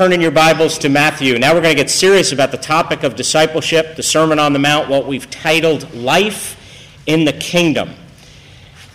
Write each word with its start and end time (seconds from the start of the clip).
turn 0.00 0.14
in 0.14 0.20
your 0.22 0.30
Bibles 0.30 0.78
to 0.78 0.88
Matthew. 0.88 1.38
Now 1.38 1.52
we're 1.52 1.60
going 1.60 1.76
to 1.76 1.82
get 1.82 1.90
serious 1.90 2.32
about 2.32 2.52
the 2.52 2.56
topic 2.56 3.02
of 3.02 3.16
discipleship, 3.16 3.96
the 3.96 4.02
Sermon 4.02 4.38
on 4.38 4.54
the 4.54 4.58
Mount, 4.58 4.88
what 4.88 5.06
we've 5.06 5.28
titled 5.28 5.92
Life 5.92 6.56
in 7.04 7.26
the 7.26 7.34
Kingdom. 7.34 7.90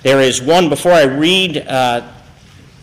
There 0.01 0.19
is 0.19 0.41
one, 0.41 0.67
before 0.67 0.93
I 0.93 1.03
read 1.03 1.59
uh, 1.59 2.11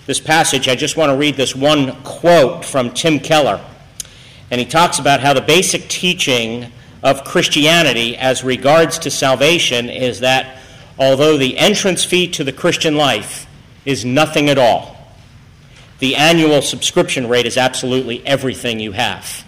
this 0.06 0.20
passage, 0.20 0.68
I 0.68 0.76
just 0.76 0.96
want 0.96 1.10
to 1.10 1.16
read 1.16 1.34
this 1.34 1.56
one 1.56 2.00
quote 2.04 2.64
from 2.64 2.92
Tim 2.92 3.18
Keller. 3.18 3.60
And 4.52 4.60
he 4.60 4.66
talks 4.66 5.00
about 5.00 5.18
how 5.18 5.34
the 5.34 5.40
basic 5.40 5.88
teaching 5.88 6.70
of 7.02 7.24
Christianity 7.24 8.16
as 8.16 8.44
regards 8.44 9.00
to 9.00 9.10
salvation 9.10 9.90
is 9.90 10.20
that 10.20 10.62
although 10.96 11.36
the 11.36 11.58
entrance 11.58 12.04
fee 12.04 12.28
to 12.28 12.44
the 12.44 12.52
Christian 12.52 12.96
life 12.96 13.48
is 13.84 14.04
nothing 14.04 14.48
at 14.48 14.58
all, 14.58 14.91
the 16.02 16.16
annual 16.16 16.60
subscription 16.60 17.28
rate 17.28 17.46
is 17.46 17.56
absolutely 17.56 18.26
everything 18.26 18.80
you 18.80 18.90
have. 18.90 19.44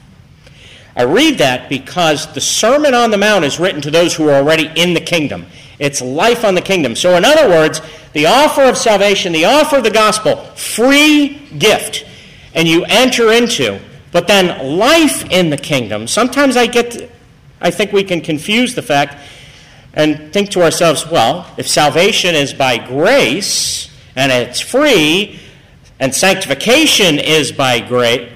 I 0.94 1.02
read 1.02 1.38
that 1.38 1.68
because 1.68 2.32
the 2.32 2.40
Sermon 2.40 2.94
on 2.94 3.10
the 3.10 3.18
Mount 3.18 3.44
is 3.44 3.58
written 3.58 3.80
to 3.80 3.90
those 3.90 4.14
who 4.14 4.28
are 4.28 4.36
already 4.36 4.70
in 4.76 4.94
the 4.94 5.00
kingdom. 5.00 5.46
It's 5.80 6.00
life 6.00 6.44
on 6.44 6.54
the 6.54 6.60
kingdom. 6.60 6.94
So, 6.94 7.16
in 7.16 7.24
other 7.24 7.48
words, 7.48 7.80
the 8.12 8.26
offer 8.26 8.62
of 8.62 8.78
salvation, 8.78 9.32
the 9.32 9.46
offer 9.46 9.78
of 9.78 9.82
the 9.82 9.90
gospel, 9.90 10.36
free 10.54 11.40
gift, 11.58 12.06
and 12.54 12.68
you 12.68 12.84
enter 12.84 13.32
into. 13.32 13.80
But 14.12 14.28
then 14.28 14.78
life 14.78 15.28
in 15.32 15.50
the 15.50 15.56
kingdom. 15.56 16.06
Sometimes 16.06 16.56
I 16.56 16.68
get, 16.68 17.10
I 17.60 17.72
think 17.72 17.90
we 17.90 18.04
can 18.04 18.20
confuse 18.20 18.76
the 18.76 18.82
fact 18.82 19.16
and 19.92 20.32
think 20.32 20.50
to 20.50 20.62
ourselves, 20.62 21.04
well, 21.04 21.52
if 21.56 21.66
salvation 21.66 22.36
is 22.36 22.54
by 22.54 22.78
grace 22.78 23.90
and 24.14 24.30
it's 24.30 24.60
free, 24.60 25.40
and 26.00 26.14
sanctification 26.14 27.18
is 27.18 27.52
by 27.52 27.80
grace. 27.80 28.30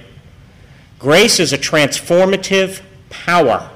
Grace 0.99 1.39
is 1.39 1.53
a 1.53 1.59
transformative 1.59 2.83
power. 3.09 3.71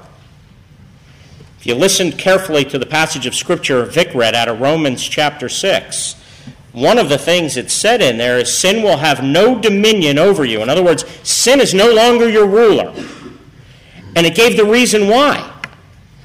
If 1.59 1.67
you 1.67 1.75
listen 1.75 2.11
carefully 2.11 2.65
to 2.65 2.77
the 2.77 2.85
passage 2.85 3.25
of 3.25 3.33
Scripture 3.33 3.85
Vic 3.85 4.13
read 4.13 4.35
out 4.35 4.49
of 4.49 4.59
Romans 4.59 5.01
chapter 5.01 5.47
6, 5.47 6.15
one 6.73 6.97
of 6.97 7.07
the 7.07 7.17
things 7.17 7.55
it 7.55 7.71
said 7.71 8.01
in 8.01 8.17
there 8.17 8.39
is 8.39 8.55
sin 8.55 8.83
will 8.83 8.97
have 8.97 9.23
no 9.23 9.59
dominion 9.59 10.17
over 10.17 10.43
you. 10.43 10.61
In 10.61 10.69
other 10.69 10.83
words, 10.83 11.05
sin 11.27 11.61
is 11.61 11.73
no 11.73 11.93
longer 11.93 12.27
your 12.27 12.47
ruler. 12.47 12.93
And 14.15 14.25
it 14.27 14.35
gave 14.35 14.57
the 14.57 14.65
reason 14.65 15.07
why. 15.07 15.49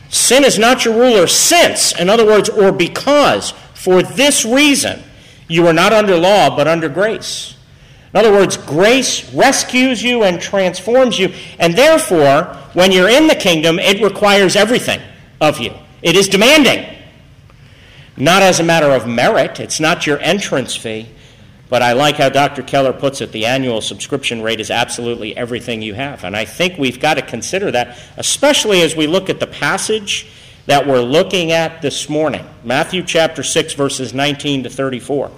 Sin 0.09 0.45
is 0.45 0.59
not 0.59 0.85
your 0.85 0.95
ruler 0.95 1.27
since, 1.27 1.93
in 1.93 2.09
other 2.09 2.27
words, 2.27 2.49
or 2.49 2.73
because, 2.73 3.53
for 3.75 4.03
this 4.03 4.45
reason, 4.45 5.03
you 5.49 5.67
are 5.67 5.73
not 5.73 5.93
under 5.93 6.17
law, 6.17 6.55
but 6.55 6.69
under 6.69 6.89
grace. 6.89 7.57
In 8.13 8.21
other 8.21 8.33
words, 8.33 8.57
grace 8.57 9.33
rescues 9.35 10.03
you 10.03 10.23
and 10.23 10.41
transforms 10.41 11.19
you, 11.19 11.33
and 11.59 11.75
therefore, 11.75 12.45
when 12.73 12.93
you're 12.93 13.09
in 13.09 13.27
the 13.27 13.35
kingdom, 13.35 13.79
it 13.79 14.03
requires 14.03 14.57
everything 14.57 15.01
of 15.41 15.59
you. 15.59 15.73
It 16.03 16.17
is 16.17 16.29
demanding. 16.29 16.87
Not 18.17 18.43
as 18.43 18.61
a 18.61 18.65
matter 18.65 18.91
of 18.91 19.07
merit, 19.07 19.61
it's 19.61 19.79
not 19.79 20.07
your 20.07 20.19
entrance 20.21 20.75
fee, 20.75 21.09
but 21.69 21.83
I 21.83 21.93
like 21.93 22.17
how 22.17 22.31
Dr. 22.31 22.63
Keller 22.63 22.93
puts 22.93 23.21
it 23.21 23.31
the 23.31 23.47
annual 23.47 23.81
subscription 23.81 24.43
rate 24.43 24.59
is 24.59 24.71
absolutely 24.71 25.37
everything 25.37 25.83
you 25.83 25.95
have. 25.95 26.25
And 26.25 26.35
I 26.35 26.45
think 26.45 26.79
we've 26.79 26.99
got 26.99 27.15
to 27.15 27.23
consider 27.23 27.71
that, 27.73 27.99
especially 28.17 28.83
as 28.83 28.97
we 28.97 29.07
look 29.07 29.29
at 29.29 29.39
the 29.39 29.47
passage 29.47 30.27
that 30.69 30.87
we're 30.87 31.01
looking 31.01 31.51
at 31.51 31.81
this 31.81 32.11
morning 32.11 32.47
Matthew 32.63 33.03
chapter 33.03 33.43
6, 33.43 33.73
verses 33.73 34.13
19 34.13 34.65
to 34.65 34.71
34. 34.71 35.31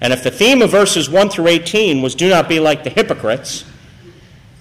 And 0.00 0.12
if 0.12 0.24
the 0.24 0.32
theme 0.32 0.62
of 0.62 0.70
verses 0.72 1.08
1 1.08 1.30
through 1.30 1.46
18 1.46 2.02
was 2.02 2.16
do 2.16 2.28
not 2.28 2.48
be 2.48 2.58
like 2.58 2.82
the 2.82 2.90
hypocrites, 2.90 3.64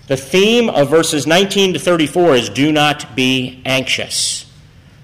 the 0.06 0.16
theme 0.16 0.70
of 0.70 0.92
verses 0.92 1.26
19 1.26 1.74
to 1.74 1.80
34 1.80 2.36
is 2.36 2.50
do 2.50 2.72
not 2.72 3.16
be 3.16 3.60
anxious. 3.66 4.46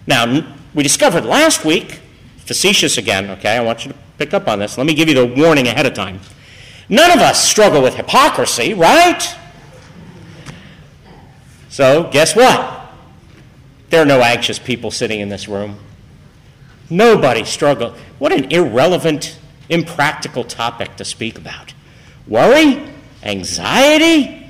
Now, 0.05 0.47
we 0.75 0.83
discovered 0.83 1.25
last 1.25 1.65
week, 1.65 1.99
facetious 2.37 2.99
again, 2.99 3.31
okay, 3.31 3.57
I 3.57 3.61
want 3.61 3.83
you 3.83 3.93
to 3.93 3.97
pick 4.19 4.35
up 4.35 4.47
on 4.47 4.59
this. 4.59 4.77
Let 4.77 4.85
me 4.85 4.93
give 4.93 5.09
you 5.09 5.15
the 5.15 5.25
warning 5.25 5.67
ahead 5.67 5.87
of 5.87 5.95
time. 5.95 6.19
None 6.87 7.09
of 7.09 7.17
us 7.17 7.43
struggle 7.43 7.81
with 7.81 7.95
hypocrisy, 7.95 8.75
right? 8.75 9.27
So, 11.67 12.11
guess 12.11 12.35
what? 12.35 12.76
There 13.89 14.01
are 14.01 14.05
no 14.05 14.21
anxious 14.21 14.59
people 14.59 14.91
sitting 14.91 15.19
in 15.19 15.29
this 15.29 15.47
room. 15.47 15.79
Nobody 16.89 17.43
struggles. 17.45 17.97
What 18.19 18.31
an 18.31 18.51
irrelevant 18.51 19.37
impractical 19.69 20.43
topic 20.43 20.95
to 20.97 21.05
speak 21.05 21.37
about. 21.37 21.73
Worry? 22.27 22.93
Anxiety? 23.23 24.49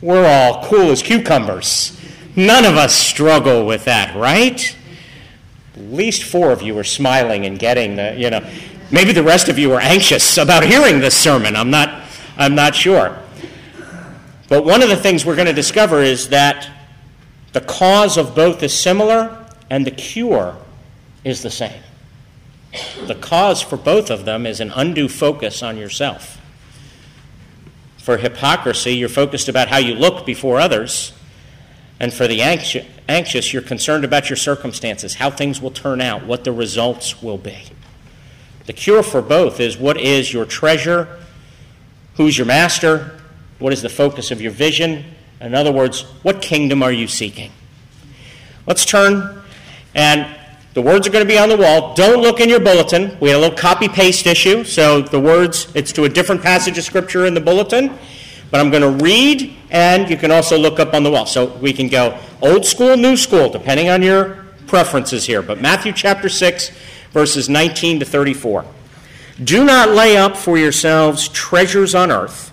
We're 0.00 0.26
all 0.26 0.64
cool 0.64 0.90
as 0.90 1.02
cucumbers. 1.02 1.98
None 2.36 2.64
of 2.64 2.76
us 2.76 2.94
struggle 2.94 3.66
with 3.66 3.84
that, 3.84 4.16
right? 4.16 4.76
At 5.76 5.82
least 5.82 6.22
four 6.22 6.52
of 6.52 6.62
you 6.62 6.78
are 6.78 6.84
smiling 6.84 7.46
and 7.46 7.58
getting 7.58 7.96
the, 7.96 8.14
you 8.16 8.30
know, 8.30 8.48
maybe 8.90 9.12
the 9.12 9.22
rest 9.22 9.48
of 9.48 9.58
you 9.58 9.72
are 9.72 9.80
anxious 9.80 10.38
about 10.38 10.64
hearing 10.64 11.00
this 11.00 11.16
sermon. 11.16 11.56
I'm 11.56 11.70
not, 11.70 12.04
I'm 12.36 12.54
not 12.54 12.74
sure. 12.74 13.18
But 14.48 14.64
one 14.64 14.82
of 14.82 14.88
the 14.88 14.96
things 14.96 15.24
we're 15.24 15.36
going 15.36 15.46
to 15.46 15.52
discover 15.52 16.02
is 16.02 16.28
that 16.30 16.68
the 17.52 17.60
cause 17.60 18.16
of 18.16 18.34
both 18.34 18.62
is 18.62 18.78
similar 18.78 19.46
and 19.68 19.86
the 19.86 19.90
cure 19.90 20.56
is 21.24 21.42
the 21.42 21.50
same. 21.50 21.82
The 23.06 23.16
cause 23.16 23.60
for 23.62 23.76
both 23.76 24.10
of 24.10 24.24
them 24.24 24.46
is 24.46 24.60
an 24.60 24.70
undue 24.74 25.08
focus 25.08 25.62
on 25.62 25.76
yourself. 25.76 26.40
For 27.98 28.16
hypocrisy, 28.16 28.94
you're 28.94 29.08
focused 29.08 29.48
about 29.48 29.68
how 29.68 29.78
you 29.78 29.94
look 29.94 30.24
before 30.24 30.60
others. 30.60 31.12
And 31.98 32.14
for 32.14 32.26
the 32.26 32.40
anxious, 32.40 33.52
you're 33.52 33.62
concerned 33.62 34.04
about 34.04 34.30
your 34.30 34.36
circumstances, 34.36 35.16
how 35.16 35.30
things 35.30 35.60
will 35.60 35.70
turn 35.70 36.00
out, 36.00 36.24
what 36.24 36.44
the 36.44 36.52
results 36.52 37.22
will 37.22 37.36
be. 37.36 37.64
The 38.66 38.72
cure 38.72 39.02
for 39.02 39.20
both 39.20 39.60
is 39.60 39.76
what 39.76 40.00
is 40.00 40.32
your 40.32 40.46
treasure? 40.46 41.18
Who's 42.14 42.38
your 42.38 42.46
master? 42.46 43.20
What 43.58 43.72
is 43.72 43.82
the 43.82 43.88
focus 43.88 44.30
of 44.30 44.40
your 44.40 44.52
vision? 44.52 45.04
In 45.40 45.54
other 45.54 45.72
words, 45.72 46.02
what 46.22 46.42
kingdom 46.42 46.82
are 46.82 46.92
you 46.92 47.08
seeking? 47.08 47.50
Let's 48.66 48.84
turn 48.84 49.42
and 49.94 50.26
the 50.72 50.82
words 50.82 51.06
are 51.06 51.10
going 51.10 51.26
to 51.26 51.28
be 51.28 51.38
on 51.38 51.48
the 51.48 51.56
wall. 51.56 51.94
Don't 51.94 52.22
look 52.22 52.38
in 52.38 52.48
your 52.48 52.60
bulletin. 52.60 53.16
We 53.18 53.30
had 53.30 53.36
a 53.36 53.40
little 53.40 53.58
copy 53.58 53.88
paste 53.88 54.26
issue, 54.26 54.62
so 54.62 55.02
the 55.02 55.18
words, 55.18 55.66
it's 55.74 55.90
to 55.92 56.04
a 56.04 56.08
different 56.08 56.42
passage 56.42 56.78
of 56.78 56.84
Scripture 56.84 57.26
in 57.26 57.34
the 57.34 57.40
bulletin. 57.40 57.98
But 58.52 58.60
I'm 58.60 58.70
going 58.70 58.82
to 58.82 59.04
read, 59.04 59.56
and 59.70 60.08
you 60.08 60.16
can 60.16 60.30
also 60.30 60.56
look 60.56 60.78
up 60.78 60.94
on 60.94 61.02
the 61.02 61.10
wall. 61.10 61.26
So 61.26 61.46
we 61.56 61.72
can 61.72 61.88
go 61.88 62.18
old 62.40 62.64
school, 62.64 62.96
new 62.96 63.16
school, 63.16 63.48
depending 63.48 63.88
on 63.88 64.02
your 64.02 64.44
preferences 64.68 65.24
here. 65.24 65.42
But 65.42 65.60
Matthew 65.60 65.92
chapter 65.92 66.28
6, 66.28 66.70
verses 67.10 67.48
19 67.48 68.00
to 68.00 68.06
34. 68.06 68.64
Do 69.42 69.64
not 69.64 69.90
lay 69.90 70.16
up 70.16 70.36
for 70.36 70.56
yourselves 70.56 71.28
treasures 71.28 71.94
on 71.96 72.12
earth, 72.12 72.52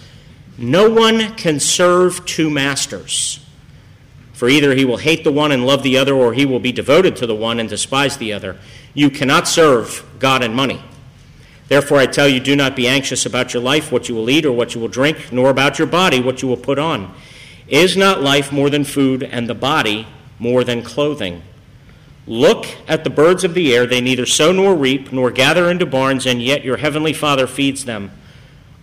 No 0.57 0.89
one 0.89 1.35
can 1.35 1.59
serve 1.59 2.25
two 2.25 2.49
masters. 2.49 3.45
For 4.33 4.49
either 4.49 4.73
he 4.73 4.85
will 4.85 4.97
hate 4.97 5.23
the 5.23 5.31
one 5.31 5.51
and 5.51 5.65
love 5.65 5.83
the 5.83 5.97
other, 5.97 6.15
or 6.15 6.33
he 6.33 6.45
will 6.45 6.59
be 6.59 6.71
devoted 6.71 7.15
to 7.17 7.27
the 7.27 7.35
one 7.35 7.59
and 7.59 7.69
despise 7.69 8.17
the 8.17 8.33
other. 8.33 8.57
You 8.93 9.09
cannot 9.09 9.47
serve 9.47 10.03
God 10.19 10.43
and 10.43 10.55
money. 10.55 10.81
Therefore, 11.67 11.99
I 11.99 12.05
tell 12.05 12.27
you, 12.27 12.39
do 12.39 12.55
not 12.55 12.75
be 12.75 12.87
anxious 12.87 13.25
about 13.25 13.53
your 13.53 13.63
life, 13.63 13.91
what 13.91 14.09
you 14.09 14.15
will 14.15 14.29
eat 14.29 14.45
or 14.45 14.51
what 14.51 14.75
you 14.75 14.81
will 14.81 14.87
drink, 14.87 15.31
nor 15.31 15.49
about 15.49 15.77
your 15.79 15.87
body, 15.87 16.19
what 16.19 16.41
you 16.41 16.47
will 16.47 16.57
put 16.57 16.79
on. 16.79 17.13
Is 17.67 17.95
not 17.95 18.21
life 18.21 18.51
more 18.51 18.69
than 18.69 18.83
food, 18.83 19.23
and 19.23 19.47
the 19.47 19.55
body 19.55 20.07
more 20.37 20.63
than 20.63 20.81
clothing? 20.81 21.43
Look 22.27 22.65
at 22.87 23.03
the 23.03 23.09
birds 23.09 23.43
of 23.43 23.53
the 23.53 23.73
air. 23.73 23.85
They 23.85 24.01
neither 24.01 24.25
sow 24.25 24.51
nor 24.51 24.75
reap, 24.75 25.11
nor 25.11 25.31
gather 25.31 25.69
into 25.69 25.85
barns, 25.85 26.25
and 26.25 26.41
yet 26.41 26.65
your 26.65 26.77
heavenly 26.77 27.13
Father 27.13 27.47
feeds 27.47 27.85
them. 27.85 28.11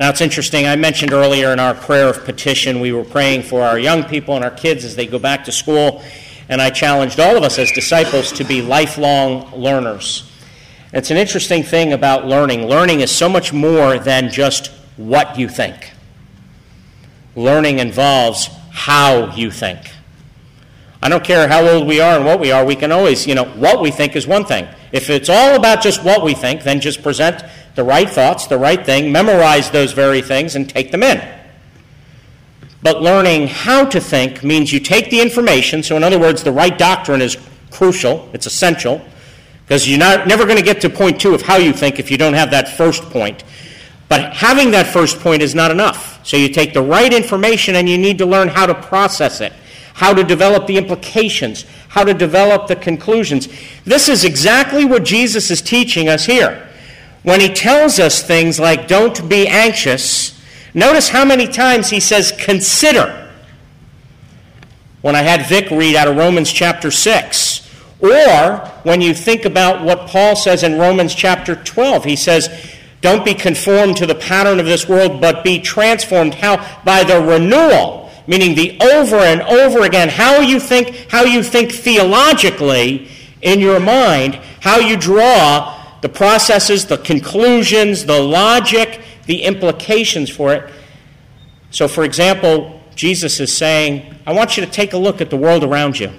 Now, 0.00 0.10
it's 0.10 0.20
interesting. 0.20 0.66
I 0.66 0.76
mentioned 0.76 1.12
earlier 1.12 1.52
in 1.52 1.60
our 1.60 1.74
prayer 1.74 2.08
of 2.08 2.24
petition, 2.24 2.80
we 2.80 2.92
were 2.92 3.04
praying 3.04 3.42
for 3.42 3.62
our 3.62 3.78
young 3.78 4.04
people 4.04 4.34
and 4.34 4.44
our 4.44 4.50
kids 4.50 4.84
as 4.84 4.96
they 4.96 5.06
go 5.06 5.18
back 5.18 5.44
to 5.44 5.52
school 5.52 6.02
and 6.48 6.60
I 6.60 6.70
challenged 6.70 7.20
all 7.20 7.36
of 7.36 7.44
us 7.44 7.58
as 7.58 7.72
disciples 7.72 8.32
to 8.32 8.44
be 8.44 8.62
lifelong 8.62 9.50
learners. 9.54 10.30
It's 10.92 11.10
an 11.10 11.16
interesting 11.16 11.62
thing 11.62 11.92
about 11.92 12.26
learning. 12.26 12.66
Learning 12.66 13.00
is 13.00 13.10
so 13.10 13.28
much 13.28 13.52
more 13.52 13.98
than 13.98 14.28
just 14.28 14.66
what 14.96 15.38
you 15.38 15.48
think. 15.48 15.92
Learning 17.34 17.78
involves 17.78 18.50
how 18.70 19.34
you 19.34 19.50
think. 19.50 19.78
I 21.02 21.08
don't 21.08 21.24
care 21.24 21.48
how 21.48 21.66
old 21.66 21.88
we 21.88 22.00
are 22.00 22.16
and 22.16 22.24
what 22.24 22.38
we 22.38 22.52
are, 22.52 22.64
we 22.64 22.76
can 22.76 22.92
always, 22.92 23.26
you 23.26 23.34
know, 23.34 23.44
what 23.44 23.80
we 23.80 23.90
think 23.90 24.14
is 24.14 24.26
one 24.26 24.44
thing. 24.44 24.68
If 24.92 25.08
it's 25.08 25.28
all 25.28 25.56
about 25.56 25.82
just 25.82 26.04
what 26.04 26.22
we 26.22 26.34
think, 26.34 26.62
then 26.62 26.80
just 26.80 27.02
present 27.02 27.42
the 27.74 27.84
right 27.84 28.08
thoughts, 28.08 28.46
the 28.46 28.58
right 28.58 28.84
thing, 28.84 29.12
memorize 29.12 29.70
those 29.70 29.92
very 29.92 30.22
things, 30.22 30.56
and 30.56 30.68
take 30.68 30.90
them 30.90 31.02
in. 31.02 31.20
But 32.82 33.00
learning 33.00 33.48
how 33.48 33.84
to 33.86 34.00
think 34.00 34.42
means 34.42 34.72
you 34.72 34.80
take 34.80 35.10
the 35.10 35.20
information, 35.20 35.82
so 35.82 35.96
in 35.96 36.02
other 36.02 36.18
words, 36.18 36.42
the 36.42 36.52
right 36.52 36.76
doctrine 36.76 37.22
is 37.22 37.36
crucial, 37.70 38.28
it's 38.32 38.46
essential, 38.46 39.00
because 39.64 39.88
you're 39.88 39.98
not, 39.98 40.26
never 40.26 40.44
going 40.44 40.58
to 40.58 40.64
get 40.64 40.80
to 40.82 40.90
point 40.90 41.20
two 41.20 41.34
of 41.34 41.42
how 41.42 41.56
you 41.56 41.72
think 41.72 41.98
if 41.98 42.10
you 42.10 42.18
don't 42.18 42.34
have 42.34 42.50
that 42.50 42.68
first 42.76 43.02
point. 43.04 43.44
But 44.08 44.34
having 44.34 44.72
that 44.72 44.88
first 44.88 45.20
point 45.20 45.40
is 45.40 45.54
not 45.54 45.70
enough. 45.70 46.20
So 46.26 46.36
you 46.36 46.50
take 46.50 46.74
the 46.74 46.82
right 46.82 47.12
information 47.14 47.76
and 47.76 47.88
you 47.88 47.96
need 47.96 48.18
to 48.18 48.26
learn 48.26 48.48
how 48.48 48.66
to 48.66 48.74
process 48.74 49.40
it, 49.40 49.54
how 49.94 50.12
to 50.12 50.22
develop 50.22 50.66
the 50.66 50.76
implications, 50.76 51.64
how 51.88 52.04
to 52.04 52.12
develop 52.12 52.66
the 52.66 52.76
conclusions. 52.76 53.48
This 53.84 54.08
is 54.08 54.24
exactly 54.24 54.84
what 54.84 55.04
Jesus 55.04 55.50
is 55.50 55.62
teaching 55.62 56.08
us 56.08 56.26
here. 56.26 56.68
When 57.22 57.40
he 57.40 57.52
tells 57.52 57.98
us 57.98 58.22
things 58.22 58.58
like, 58.58 58.88
don't 58.88 59.28
be 59.28 59.46
anxious, 59.46 60.32
Notice 60.74 61.10
how 61.10 61.24
many 61.24 61.46
times 61.46 61.90
he 61.90 62.00
says, 62.00 62.32
consider. 62.32 63.30
When 65.02 65.14
I 65.14 65.22
had 65.22 65.46
Vic 65.46 65.70
read 65.70 65.96
out 65.96 66.08
of 66.08 66.16
Romans 66.16 66.50
chapter 66.50 66.90
6. 66.90 67.68
Or 68.00 68.56
when 68.82 69.00
you 69.00 69.14
think 69.14 69.44
about 69.44 69.84
what 69.84 70.08
Paul 70.08 70.34
says 70.34 70.62
in 70.62 70.78
Romans 70.78 71.14
chapter 71.14 71.54
12, 71.56 72.04
he 72.04 72.16
says, 72.16 72.48
Don't 73.00 73.24
be 73.24 73.34
conformed 73.34 73.96
to 73.98 74.06
the 74.06 74.14
pattern 74.14 74.60
of 74.60 74.66
this 74.66 74.88
world, 74.88 75.20
but 75.20 75.44
be 75.44 75.60
transformed. 75.60 76.34
How? 76.34 76.82
By 76.84 77.04
the 77.04 77.20
renewal, 77.20 78.10
meaning 78.26 78.54
the 78.54 78.80
over 78.80 79.16
and 79.16 79.42
over 79.42 79.82
again, 79.82 80.08
how 80.08 80.40
you 80.40 80.58
think, 80.58 81.10
how 81.10 81.24
you 81.24 81.42
think 81.42 81.72
theologically 81.72 83.08
in 83.42 83.60
your 83.60 83.78
mind, 83.78 84.36
how 84.60 84.78
you 84.78 84.96
draw 84.96 85.81
the 86.02 86.08
processes, 86.08 86.86
the 86.86 86.98
conclusions, 86.98 88.04
the 88.04 88.20
logic, 88.20 89.00
the 89.26 89.42
implications 89.42 90.28
for 90.28 90.52
it. 90.52 90.70
So, 91.70 91.88
for 91.88 92.04
example, 92.04 92.80
Jesus 92.94 93.40
is 93.40 93.56
saying, 93.56 94.14
I 94.26 94.32
want 94.32 94.56
you 94.56 94.64
to 94.66 94.70
take 94.70 94.92
a 94.92 94.98
look 94.98 95.20
at 95.20 95.30
the 95.30 95.36
world 95.36 95.64
around 95.64 95.98
you. 95.98 96.12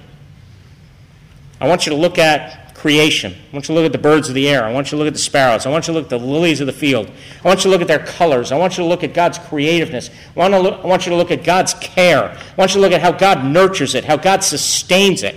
I 1.61 1.67
want 1.67 1.85
you 1.85 1.91
to 1.91 1.97
look 1.97 2.17
at 2.17 2.75
creation. 2.75 3.33
I 3.33 3.53
want 3.53 3.69
you 3.69 3.75
to 3.75 3.79
look 3.79 3.85
at 3.85 3.91
the 3.91 3.97
birds 3.97 4.27
of 4.27 4.35
the 4.35 4.49
air. 4.49 4.65
I 4.65 4.73
want 4.73 4.87
you 4.87 4.91
to 4.91 4.97
look 4.97 5.07
at 5.07 5.13
the 5.13 5.19
sparrows. 5.19 5.65
I 5.65 5.69
want 5.69 5.87
you 5.87 5.93
to 5.93 5.99
look 5.99 6.11
at 6.11 6.19
the 6.19 6.25
lilies 6.25 6.59
of 6.59 6.67
the 6.67 6.73
field. 6.73 7.09
I 7.43 7.47
want 7.47 7.59
you 7.59 7.63
to 7.63 7.69
look 7.69 7.81
at 7.81 7.87
their 7.87 8.05
colors. 8.05 8.51
I 8.51 8.57
want 8.57 8.77
you 8.77 8.83
to 8.83 8.89
look 8.89 9.03
at 9.03 9.13
God's 9.13 9.37
creativeness. 9.37 10.09
I 10.35 10.39
want, 10.39 10.53
look, 10.63 10.83
I 10.83 10.87
want 10.87 11.05
you 11.05 11.11
to 11.11 11.15
look 11.15 11.31
at 11.31 11.43
God's 11.43 11.73
care. 11.75 12.29
I 12.29 12.55
want 12.57 12.71
you 12.71 12.75
to 12.75 12.81
look 12.81 12.91
at 12.91 13.01
how 13.01 13.11
God 13.11 13.45
nurtures 13.45 13.95
it, 13.95 14.03
how 14.03 14.17
God 14.17 14.43
sustains 14.43 15.23
it. 15.23 15.35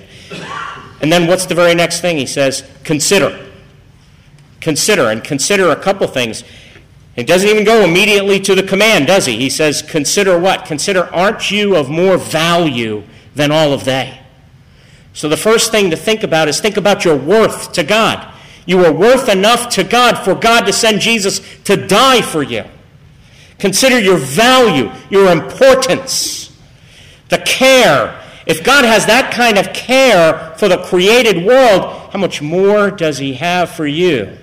And 1.01 1.13
then 1.13 1.29
what's 1.29 1.47
the 1.47 1.55
very 1.55 1.75
next 1.75 2.01
thing? 2.01 2.17
He 2.17 2.27
says, 2.27 2.69
consider. 2.83 3.46
Consider, 4.61 5.11
and 5.11 5.23
consider 5.23 5.71
a 5.71 5.77
couple 5.77 6.07
things. 6.07 6.45
He 7.15 7.25
doesn't 7.25 7.49
even 7.49 7.65
go 7.65 7.83
immediately 7.83 8.39
to 8.41 8.55
the 8.55 8.63
command, 8.63 9.07
does 9.07 9.27
he? 9.27 9.37
He 9.37 9.49
says, 9.49 9.81
Consider 9.81 10.39
what? 10.39 10.67
Consider, 10.67 11.13
aren't 11.15 11.51
you 11.51 11.75
of 11.75 11.89
more 11.89 12.19
value 12.19 13.05
than 13.35 13.51
all 13.51 13.73
of 13.73 13.85
they? 13.85 14.21
So 15.15 15.31
the 15.31 15.37
first 15.37 15.71
thing 15.71 15.91
to 15.91 15.97
think 15.97 16.23
about 16.23 16.47
is 16.47 16.61
think 16.61 16.77
about 16.77 17.07
your 17.07 17.17
worth 17.17 17.73
to 17.73 17.83
God. 17.83 18.35
You 18.67 18.85
are 18.85 18.93
worth 18.93 19.31
enough 19.31 19.71
to 19.71 19.85
God 19.85 20.23
for 20.25 20.35
God 20.35 20.67
to 20.67 20.73
send 20.75 21.01
Jesus 21.01 21.41
to 21.65 21.87
die 21.87 22.21
for 22.21 22.43
you. 22.43 22.65
Consider 23.59 23.99
your 23.99 24.19
value, 24.19 24.91
your 25.09 25.33
importance, 25.33 26.55
the 27.31 27.39
care. 27.39 28.23
If 28.45 28.63
God 28.63 28.85
has 28.85 29.07
that 29.07 29.33
kind 29.33 29.57
of 29.57 29.73
care 29.73 30.55
for 30.59 30.69
the 30.69 30.83
created 30.85 31.47
world, 31.47 32.11
how 32.13 32.19
much 32.19 32.43
more 32.43 32.91
does 32.91 33.17
He 33.17 33.35
have 33.35 33.71
for 33.71 33.87
you? 33.87 34.37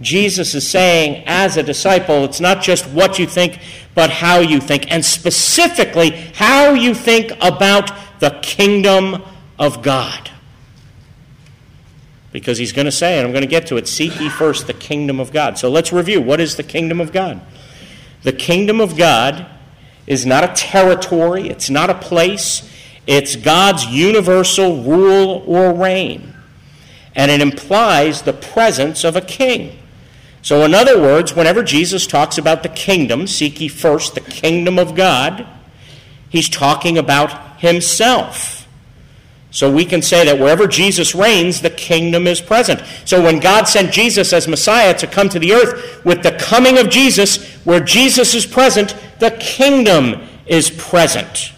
Jesus 0.00 0.54
is 0.54 0.68
saying, 0.68 1.24
as 1.26 1.56
a 1.56 1.62
disciple, 1.62 2.24
it's 2.24 2.40
not 2.40 2.62
just 2.62 2.86
what 2.86 3.18
you 3.18 3.26
think, 3.26 3.58
but 3.94 4.10
how 4.10 4.38
you 4.38 4.60
think, 4.60 4.90
and 4.92 5.04
specifically 5.04 6.10
how 6.34 6.72
you 6.72 6.94
think 6.94 7.32
about 7.40 7.90
the 8.20 8.38
kingdom 8.42 9.22
of 9.58 9.82
God. 9.82 10.30
Because 12.30 12.58
he's 12.58 12.72
going 12.72 12.84
to 12.84 12.92
say, 12.92 13.18
and 13.18 13.26
I'm 13.26 13.32
going 13.32 13.42
to 13.42 13.48
get 13.48 13.66
to 13.68 13.76
it, 13.76 13.88
seek 13.88 14.20
ye 14.20 14.28
first 14.28 14.66
the 14.66 14.74
kingdom 14.74 15.18
of 15.18 15.32
God. 15.32 15.58
So 15.58 15.70
let's 15.70 15.92
review. 15.92 16.20
What 16.20 16.40
is 16.40 16.56
the 16.56 16.62
kingdom 16.62 17.00
of 17.00 17.10
God? 17.10 17.40
The 18.22 18.32
kingdom 18.32 18.80
of 18.80 18.96
God 18.96 19.46
is 20.06 20.24
not 20.24 20.44
a 20.44 20.48
territory, 20.54 21.48
it's 21.48 21.70
not 21.70 21.90
a 21.90 21.94
place, 21.94 22.70
it's 23.06 23.36
God's 23.36 23.86
universal 23.86 24.82
rule 24.82 25.42
or 25.46 25.72
reign. 25.72 26.34
And 27.14 27.30
it 27.30 27.40
implies 27.40 28.22
the 28.22 28.32
presence 28.32 29.02
of 29.02 29.16
a 29.16 29.20
king. 29.20 29.78
So, 30.48 30.64
in 30.64 30.72
other 30.72 30.98
words, 30.98 31.36
whenever 31.36 31.62
Jesus 31.62 32.06
talks 32.06 32.38
about 32.38 32.62
the 32.62 32.70
kingdom, 32.70 33.26
seek 33.26 33.60
ye 33.60 33.68
first 33.68 34.14
the 34.14 34.22
kingdom 34.22 34.78
of 34.78 34.94
God, 34.94 35.46
he's 36.30 36.48
talking 36.48 36.96
about 36.96 37.60
himself. 37.60 38.66
So 39.50 39.70
we 39.70 39.84
can 39.84 40.00
say 40.00 40.24
that 40.24 40.38
wherever 40.38 40.66
Jesus 40.66 41.14
reigns, 41.14 41.60
the 41.60 41.68
kingdom 41.68 42.26
is 42.26 42.40
present. 42.40 42.82
So 43.04 43.22
when 43.22 43.40
God 43.40 43.68
sent 43.68 43.92
Jesus 43.92 44.32
as 44.32 44.48
Messiah 44.48 44.96
to 44.96 45.06
come 45.06 45.28
to 45.28 45.38
the 45.38 45.52
earth, 45.52 46.02
with 46.02 46.22
the 46.22 46.32
coming 46.32 46.78
of 46.78 46.88
Jesus, 46.88 47.44
where 47.66 47.80
Jesus 47.80 48.34
is 48.34 48.46
present, 48.46 48.96
the 49.18 49.32
kingdom 49.32 50.26
is 50.46 50.70
present. 50.70 51.52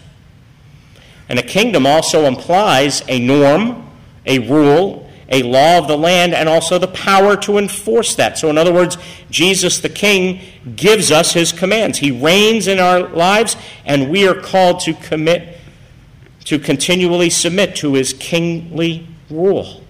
And 1.29 1.39
a 1.39 1.43
kingdom 1.43 1.87
also 1.87 2.25
implies 2.25 3.03
a 3.07 3.19
norm, 3.19 3.89
a 4.25 4.39
rule, 4.39 5.09
a 5.31 5.43
law 5.43 5.77
of 5.77 5.87
the 5.87 5.97
land 5.97 6.33
and 6.33 6.47
also 6.47 6.77
the 6.77 6.87
power 6.87 7.35
to 7.37 7.57
enforce 7.57 8.15
that. 8.15 8.37
So, 8.37 8.49
in 8.49 8.57
other 8.57 8.73
words, 8.73 8.97
Jesus 9.29 9.79
the 9.79 9.89
King 9.89 10.41
gives 10.75 11.11
us 11.11 11.33
his 11.33 11.51
commands. 11.51 11.97
He 11.97 12.11
reigns 12.11 12.67
in 12.67 12.79
our 12.79 13.07
lives, 13.07 13.55
and 13.85 14.11
we 14.11 14.27
are 14.27 14.39
called 14.39 14.81
to 14.81 14.93
commit, 14.93 15.57
to 16.45 16.59
continually 16.59 17.29
submit 17.29 17.75
to 17.77 17.93
his 17.93 18.13
kingly 18.13 19.07
rule. 19.29 19.81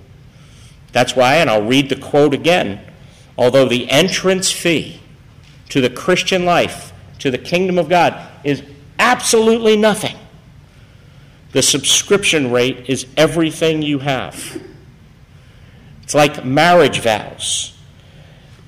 That's 0.91 1.15
why, 1.15 1.35
and 1.35 1.49
I'll 1.49 1.65
read 1.65 1.89
the 1.89 1.95
quote 1.95 2.33
again 2.33 2.81
although 3.37 3.67
the 3.67 3.89
entrance 3.89 4.51
fee 4.51 4.99
to 5.69 5.81
the 5.81 5.89
Christian 5.89 6.45
life, 6.45 6.93
to 7.17 7.31
the 7.31 7.39
kingdom 7.39 7.79
of 7.79 7.89
God, 7.89 8.29
is 8.43 8.61
absolutely 8.99 9.75
nothing, 9.77 10.15
the 11.51 11.61
subscription 11.61 12.51
rate 12.51 12.87
is 12.87 13.07
everything 13.17 13.81
you 13.81 13.99
have. 13.99 14.61
It's 16.11 16.15
like 16.15 16.43
marriage 16.43 16.99
vows. 16.99 17.73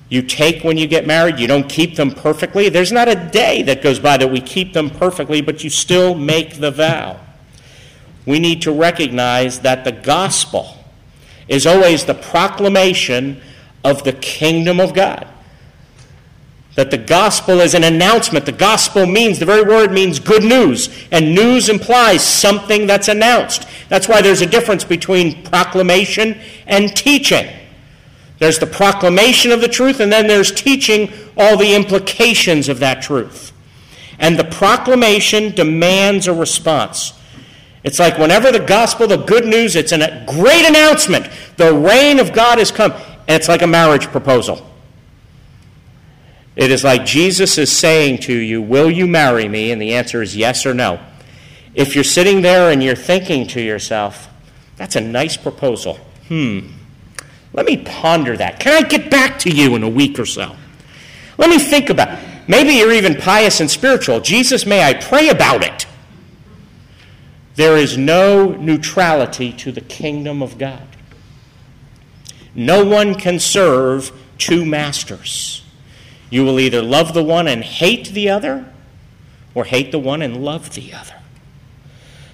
You 0.07 0.21
take 0.21 0.63
when 0.63 0.77
you 0.77 0.87
get 0.87 1.05
married, 1.05 1.39
you 1.39 1.45
don't 1.45 1.67
keep 1.67 1.97
them 1.97 2.11
perfectly. 2.11 2.69
There's 2.69 2.93
not 2.93 3.09
a 3.09 3.15
day 3.15 3.63
that 3.63 3.81
goes 3.83 3.99
by 3.99 4.15
that 4.15 4.31
we 4.31 4.39
keep 4.39 4.71
them 4.71 4.89
perfectly, 4.89 5.41
but 5.41 5.61
you 5.61 5.69
still 5.69 6.15
make 6.15 6.61
the 6.61 6.71
vow. 6.71 7.19
We 8.25 8.39
need 8.39 8.61
to 8.61 8.71
recognize 8.71 9.59
that 9.59 9.83
the 9.83 9.91
gospel 9.91 10.85
is 11.49 11.67
always 11.67 12.05
the 12.05 12.13
proclamation 12.13 13.41
of 13.83 14.05
the 14.05 14.13
kingdom 14.13 14.79
of 14.79 14.93
God. 14.93 15.27
That 16.75 16.89
the 16.89 16.97
gospel 16.97 17.59
is 17.59 17.75
an 17.75 17.83
announcement. 17.83 18.45
The 18.45 18.51
gospel 18.51 19.05
means, 19.05 19.37
the 19.37 19.45
very 19.45 19.61
word 19.61 19.91
means 19.91 20.19
good 20.19 20.43
news. 20.43 20.89
And 21.11 21.35
news 21.35 21.69
implies 21.69 22.23
something 22.23 22.87
that's 22.87 23.07
announced. 23.07 23.67
That's 23.89 24.07
why 24.07 24.21
there's 24.21 24.41
a 24.41 24.47
difference 24.47 24.83
between 24.83 25.43
proclamation 25.43 26.39
and 26.65 26.95
teaching. 26.95 27.47
There's 28.39 28.57
the 28.57 28.65
proclamation 28.65 29.51
of 29.51 29.61
the 29.61 29.67
truth, 29.67 29.99
and 29.99 30.11
then 30.11 30.27
there's 30.27 30.51
teaching 30.51 31.13
all 31.37 31.57
the 31.57 31.75
implications 31.75 32.67
of 32.69 32.79
that 32.79 33.03
truth. 33.03 33.53
And 34.17 34.37
the 34.37 34.43
proclamation 34.43 35.53
demands 35.53 36.27
a 36.27 36.33
response. 36.33 37.13
It's 37.83 37.99
like 37.99 38.17
whenever 38.17 38.51
the 38.51 38.59
gospel, 38.59 39.07
the 39.07 39.17
good 39.17 39.45
news, 39.45 39.75
it's 39.75 39.91
a 39.91 40.25
great 40.27 40.65
announcement. 40.65 41.29
The 41.57 41.73
reign 41.73 42.19
of 42.19 42.33
God 42.33 42.57
has 42.57 42.71
come. 42.71 42.93
And 42.93 43.35
it's 43.35 43.47
like 43.47 43.61
a 43.61 43.67
marriage 43.67 44.07
proposal. 44.07 44.72
It 46.55 46.71
is 46.71 46.83
like 46.83 47.05
Jesus 47.05 47.57
is 47.57 47.71
saying 47.71 48.19
to 48.19 48.33
you, 48.33 48.61
Will 48.61 48.89
you 48.89 49.07
marry 49.07 49.47
me? 49.47 49.71
And 49.71 49.81
the 49.81 49.95
answer 49.95 50.21
is 50.21 50.35
yes 50.35 50.65
or 50.65 50.73
no. 50.73 50.99
If 51.73 51.95
you're 51.95 52.03
sitting 52.03 52.41
there 52.41 52.71
and 52.71 52.83
you're 52.83 52.95
thinking 52.95 53.47
to 53.49 53.61
yourself, 53.61 54.29
That's 54.77 54.95
a 54.95 55.01
nice 55.01 55.37
proposal. 55.37 55.95
Hmm. 56.27 56.67
Let 57.53 57.65
me 57.65 57.77
ponder 57.77 58.35
that. 58.37 58.59
Can 58.59 58.83
I 58.83 58.87
get 58.87 59.11
back 59.11 59.39
to 59.39 59.49
you 59.49 59.75
in 59.75 59.83
a 59.83 59.89
week 59.89 60.17
or 60.17 60.25
so? 60.25 60.55
Let 61.37 61.49
me 61.49 61.59
think 61.59 61.89
about 61.89 62.09
it. 62.09 62.29
Maybe 62.47 62.73
you're 62.73 62.91
even 62.91 63.15
pious 63.15 63.59
and 63.59 63.69
spiritual. 63.69 64.19
Jesus, 64.19 64.65
may 64.65 64.83
I 64.83 64.93
pray 64.93 65.29
about 65.29 65.63
it? 65.63 65.85
There 67.55 67.77
is 67.77 67.97
no 67.97 68.49
neutrality 68.49 69.53
to 69.53 69.71
the 69.71 69.81
kingdom 69.81 70.41
of 70.41 70.57
God. 70.57 70.87
No 72.55 72.83
one 72.83 73.15
can 73.15 73.39
serve 73.39 74.11
two 74.37 74.65
masters. 74.65 75.62
You 76.33 76.43
will 76.43 76.59
either 76.59 76.81
love 76.81 77.13
the 77.13 77.21
one 77.21 77.47
and 77.47 77.63
hate 77.63 78.07
the 78.07 78.29
other, 78.29 78.65
or 79.53 79.65
hate 79.65 79.91
the 79.91 79.99
one 79.99 80.23
and 80.23 80.43
love 80.43 80.73
the 80.73 80.91
other. 80.91 81.13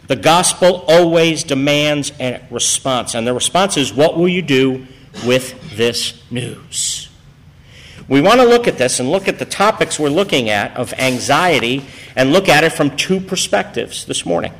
The 0.08 0.16
gospel 0.16 0.86
always 0.88 1.44
demands 1.44 2.14
a 2.18 2.42
response, 2.50 3.14
and 3.14 3.28
the 3.28 3.34
response 3.34 3.76
is 3.76 3.94
what 3.94 4.16
will 4.16 4.30
you 4.30 4.42
do 4.42 4.88
with 5.26 5.76
this 5.76 6.24
news? 6.32 7.10
We 8.08 8.22
want 8.22 8.40
to 8.40 8.48
look 8.48 8.70
at 8.70 8.78
this 8.78 9.02
and 9.02 9.12
look 9.12 9.28
at 9.28 9.38
the 9.38 9.44
topics 9.44 10.00
we're 10.00 10.08
looking 10.08 10.50
at 10.50 10.78
of 10.78 10.94
anxiety 10.94 11.86
and 12.16 12.32
look 12.32 12.48
at 12.48 12.64
it 12.64 12.72
from 12.72 12.96
two 12.96 13.20
perspectives 13.20 14.06
this 14.06 14.26
morning. 14.26 14.54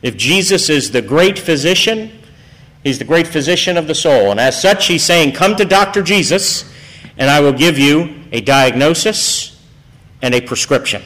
If 0.00 0.16
Jesus 0.16 0.70
is 0.70 0.92
the 0.92 1.02
great 1.02 1.40
physician, 1.40 2.12
he's 2.84 3.00
the 3.00 3.04
great 3.04 3.26
physician 3.26 3.76
of 3.76 3.88
the 3.88 3.96
soul. 3.96 4.30
And 4.30 4.38
as 4.38 4.62
such, 4.62 4.86
he's 4.86 5.02
saying, 5.02 5.32
Come 5.32 5.56
to 5.56 5.64
Dr. 5.64 6.04
Jesus, 6.04 6.72
and 7.18 7.28
I 7.28 7.40
will 7.40 7.52
give 7.52 7.80
you 7.80 8.20
a 8.34 8.40
diagnosis 8.40 9.56
and 10.20 10.34
a 10.34 10.40
prescription. 10.40 11.00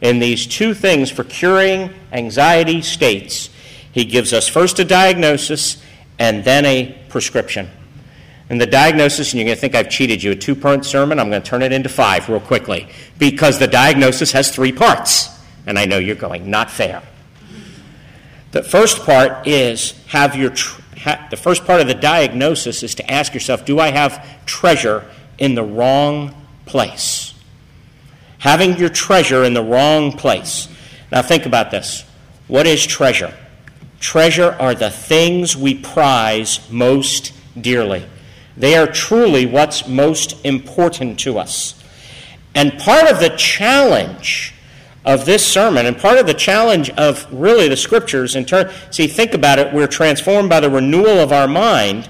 In 0.00 0.18
these 0.18 0.44
two 0.44 0.74
things 0.74 1.08
for 1.08 1.22
curing 1.22 1.94
anxiety 2.10 2.82
states, 2.82 3.48
he 3.92 4.04
gives 4.04 4.32
us 4.32 4.48
first 4.48 4.80
a 4.80 4.84
diagnosis 4.84 5.80
and 6.18 6.42
then 6.42 6.66
a 6.66 6.98
prescription. 7.08 7.70
And 8.50 8.60
the 8.60 8.66
diagnosis, 8.66 9.32
and 9.32 9.38
you're 9.38 9.44
going 9.44 9.56
to 9.56 9.60
think 9.60 9.76
I've 9.76 9.88
cheated 9.88 10.20
you, 10.20 10.32
a 10.32 10.34
two 10.34 10.56
part 10.56 10.84
sermon, 10.84 11.20
I'm 11.20 11.30
going 11.30 11.42
to 11.42 11.48
turn 11.48 11.62
it 11.62 11.70
into 11.70 11.88
five 11.88 12.28
real 12.28 12.40
quickly 12.40 12.88
because 13.20 13.60
the 13.60 13.68
diagnosis 13.68 14.32
has 14.32 14.50
three 14.50 14.72
parts. 14.72 15.28
And 15.64 15.78
I 15.78 15.84
know 15.84 15.98
you're 15.98 16.16
going, 16.16 16.50
not 16.50 16.72
fair. 16.72 17.04
The 18.50 18.64
first 18.64 19.04
part 19.04 19.46
is 19.46 19.92
have 20.08 20.34
your, 20.34 20.50
tr- 20.50 20.82
ha- 20.98 21.28
the 21.30 21.36
first 21.36 21.64
part 21.64 21.80
of 21.80 21.86
the 21.86 21.94
diagnosis 21.94 22.82
is 22.82 22.96
to 22.96 23.08
ask 23.08 23.32
yourself, 23.32 23.64
do 23.64 23.78
I 23.78 23.92
have 23.92 24.44
treasure 24.44 25.08
in 25.38 25.54
the 25.54 25.62
wrong 25.62 26.34
place? 26.66 27.34
Having 28.38 28.76
your 28.76 28.88
treasure 28.88 29.44
in 29.44 29.54
the 29.54 29.62
wrong 29.62 30.12
place. 30.12 30.68
Now 31.10 31.22
think 31.22 31.46
about 31.46 31.70
this. 31.70 32.04
What 32.46 32.66
is 32.66 32.86
treasure? 32.86 33.34
Treasure 34.00 34.56
are 34.60 34.74
the 34.74 34.90
things 34.90 35.56
we 35.56 35.74
prize 35.74 36.60
most 36.70 37.32
dearly. 37.60 38.06
They 38.56 38.76
are 38.76 38.86
truly 38.86 39.46
what's 39.46 39.86
most 39.88 40.44
important 40.44 41.18
to 41.20 41.38
us. 41.38 41.82
And 42.54 42.78
part 42.78 43.10
of 43.10 43.20
the 43.20 43.30
challenge 43.30 44.54
of 45.04 45.24
this 45.24 45.46
sermon, 45.46 45.86
and 45.86 45.96
part 45.96 46.18
of 46.18 46.26
the 46.26 46.34
challenge 46.34 46.90
of 46.90 47.26
really 47.32 47.68
the 47.68 47.76
scriptures 47.76 48.36
in 48.36 48.44
turn, 48.44 48.70
see, 48.90 49.06
think 49.06 49.32
about 49.32 49.58
it, 49.58 49.72
we're 49.72 49.86
transformed 49.86 50.48
by 50.48 50.60
the 50.60 50.68
renewal 50.68 51.20
of 51.20 51.32
our 51.32 51.48
mind. 51.48 52.08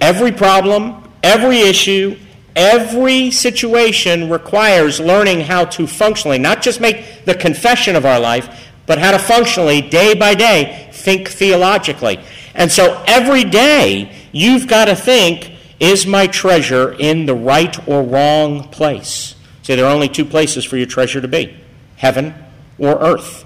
Every 0.00 0.32
problem, 0.32 1.07
every 1.22 1.60
issue, 1.60 2.18
every 2.56 3.30
situation 3.30 4.30
requires 4.30 5.00
learning 5.00 5.40
how 5.40 5.64
to 5.66 5.86
functionally, 5.86 6.38
not 6.38 6.62
just 6.62 6.80
make 6.80 7.24
the 7.24 7.34
confession 7.34 7.96
of 7.96 8.04
our 8.04 8.20
life, 8.20 8.68
but 8.86 8.98
how 8.98 9.10
to 9.10 9.18
functionally, 9.18 9.80
day 9.80 10.14
by 10.14 10.34
day, 10.34 10.88
think 10.92 11.28
theologically. 11.28 12.18
And 12.54 12.72
so 12.72 13.02
every 13.06 13.44
day, 13.44 14.12
you've 14.32 14.66
got 14.66 14.86
to 14.86 14.96
think 14.96 15.52
is 15.80 16.06
my 16.06 16.26
treasure 16.26 16.92
in 16.94 17.26
the 17.26 17.34
right 17.34 17.88
or 17.88 18.02
wrong 18.02 18.64
place? 18.68 19.36
See, 19.62 19.74
there 19.74 19.86
are 19.86 19.94
only 19.94 20.08
two 20.08 20.24
places 20.24 20.64
for 20.64 20.76
your 20.76 20.86
treasure 20.86 21.20
to 21.20 21.28
be 21.28 21.56
heaven 21.96 22.34
or 22.78 22.98
earth. 23.00 23.44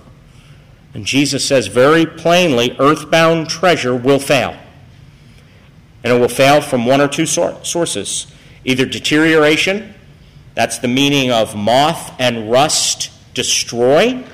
And 0.94 1.04
Jesus 1.04 1.44
says 1.44 1.66
very 1.66 2.06
plainly 2.06 2.76
earthbound 2.78 3.48
treasure 3.48 3.94
will 3.94 4.18
fail. 4.18 4.56
And 6.04 6.12
it 6.12 6.18
will 6.18 6.28
fail 6.28 6.60
from 6.60 6.86
one 6.86 7.00
or 7.00 7.08
two 7.08 7.26
sources 7.26 8.26
either 8.64 8.86
deterioration, 8.86 9.94
that's 10.54 10.78
the 10.78 10.88
meaning 10.88 11.30
of 11.30 11.56
moth 11.56 12.14
and 12.18 12.50
rust 12.50 13.10
destroy, 13.34 14.24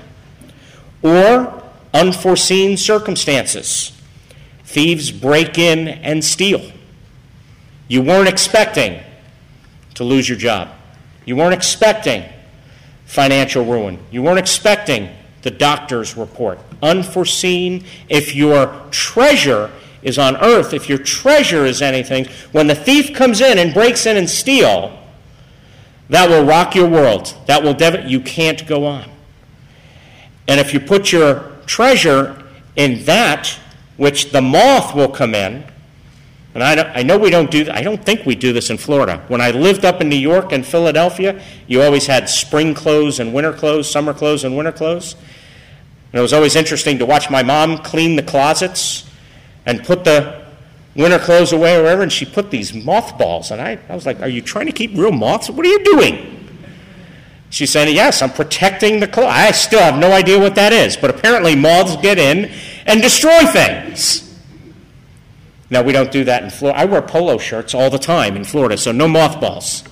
or 1.03 1.63
unforeseen 1.95 2.77
circumstances. 2.77 3.93
Thieves 4.65 5.11
break 5.11 5.59
in 5.59 5.89
and 5.89 6.23
steal. 6.23 6.73
You 7.87 8.03
weren't 8.03 8.29
expecting 8.29 9.01
to 9.95 10.05
lose 10.05 10.29
your 10.29 10.37
job. 10.37 10.69
You 11.25 11.37
weren't 11.37 11.55
expecting 11.55 12.25
financial 13.07 13.65
ruin. 13.65 13.99
You 14.11 14.23
weren't 14.23 14.39
expecting 14.39 15.09
the 15.43 15.51
doctor's 15.51 16.17
report. 16.17 16.59
Unforeseen. 16.83 17.85
If 18.09 18.35
your 18.35 18.83
treasure 18.91 19.71
is 20.03 20.19
on 20.19 20.37
earth, 20.37 20.73
if 20.73 20.89
your 20.89 20.99
treasure 20.99 21.65
is 21.65 21.83
anything, 21.83 22.27
when 22.53 22.67
the 22.67 22.75
thief 22.75 23.15
comes 23.15 23.41
in 23.41 23.59
and 23.59 23.75
breaks 23.75 24.07
in 24.07 24.17
and 24.17 24.29
steal, 24.29 24.99
that 26.09 26.29
will 26.29 26.45
rock 26.45 26.75
your 26.75 26.89
world. 26.89 27.37
That 27.47 27.63
will 27.63 27.75
dev- 27.75 28.09
you 28.11 28.21
can't 28.21 28.67
go 28.67 28.87
on. 28.87 29.11
And 30.47 30.59
if 30.59 30.73
you 30.73 30.81
put 30.81 31.13
your 31.13 31.53
treasure 31.67 32.43
in 32.77 33.05
that 33.05 33.59
which 33.99 34.31
the 34.31 34.41
moth 34.41 34.95
will 34.95 35.09
come 35.09 35.35
in. 35.35 35.65
And 36.55 36.63
I, 36.63 36.93
I 36.95 37.03
know 37.03 37.19
we 37.19 37.31
don't 37.31 37.51
do 37.51 37.69
I 37.71 37.83
don't 37.83 38.03
think 38.03 38.25
we 38.25 38.35
do 38.35 38.53
this 38.53 38.71
in 38.71 38.79
Florida. 38.79 39.23
When 39.29 39.41
I 39.41 39.51
lived 39.51 39.85
up 39.85 40.01
in 40.01 40.09
New 40.09 40.17
York 40.17 40.53
and 40.53 40.65
Philadelphia, 40.65 41.43
you 41.67 41.83
always 41.83 42.07
had 42.07 42.29
spring 42.29 42.75
clothes 42.75 43.21
and 43.21 43.35
winter 43.35 43.53
clothes, 43.53 43.91
summer 43.91 44.15
clothes 44.15 44.45
and 44.45 44.57
winter 44.57 44.73
clothes. 44.73 45.15
And 46.13 46.19
it 46.19 46.23
was 46.23 46.33
always 46.33 46.57
interesting 46.57 46.99
to 46.99 47.07
watch 47.07 47.29
my 47.29 47.43
mom 47.43 47.79
clean 47.79 48.17
the 48.17 48.23
closets 48.23 49.08
and 49.69 49.85
put 49.85 50.03
the 50.03 50.43
winter 50.97 51.19
clothes 51.19 51.53
away 51.53 51.77
or 51.77 51.83
wherever, 51.83 52.03
and 52.03 52.13
she 52.13 52.25
put 52.25 52.51
these 52.51 52.73
mothballs. 52.73 53.53
And 53.53 53.61
I, 53.61 53.79
I 53.89 53.95
was 53.95 54.07
like, 54.07 54.21
Are 54.21 54.29
you 54.29 54.43
trying 54.43 54.67
to 54.67 54.73
keep 54.73 54.97
real 54.97 55.13
moths? 55.13 55.49
What 55.49 55.65
are 55.65 55.69
you 55.69 55.85
doing? 55.85 56.35
She 57.51 57.67
said, 57.67 57.89
Yes, 57.89 58.23
I'm 58.23 58.31
protecting 58.31 58.99
the 58.99 59.07
clothes. 59.07 59.29
I 59.31 59.53
still 59.53 59.81
have 59.81 59.99
no 59.99 60.11
idea 60.11 60.41
what 60.41 60.55
that 60.57 60.73
is, 60.73 60.97
but 60.97 61.11
apparently 61.11 61.55
moths 61.55 61.97
get 61.97 62.19
in 62.19 62.51
and 62.87 63.03
destroy 63.03 63.45
things. 63.45 64.25
Now, 65.71 65.83
we 65.83 65.93
don't 65.93 66.11
do 66.11 66.25
that 66.25 66.43
in 66.43 66.49
Florida. 66.49 66.81
I 66.81 66.87
wear 66.87 67.03
polo 67.03 67.37
shirts 67.37 67.75
all 67.75 67.91
the 67.91 67.99
time 67.99 68.37
in 68.37 68.45
Florida, 68.45 68.79
so 68.79 68.91
no 68.91 69.07
mothballs. 69.07 69.85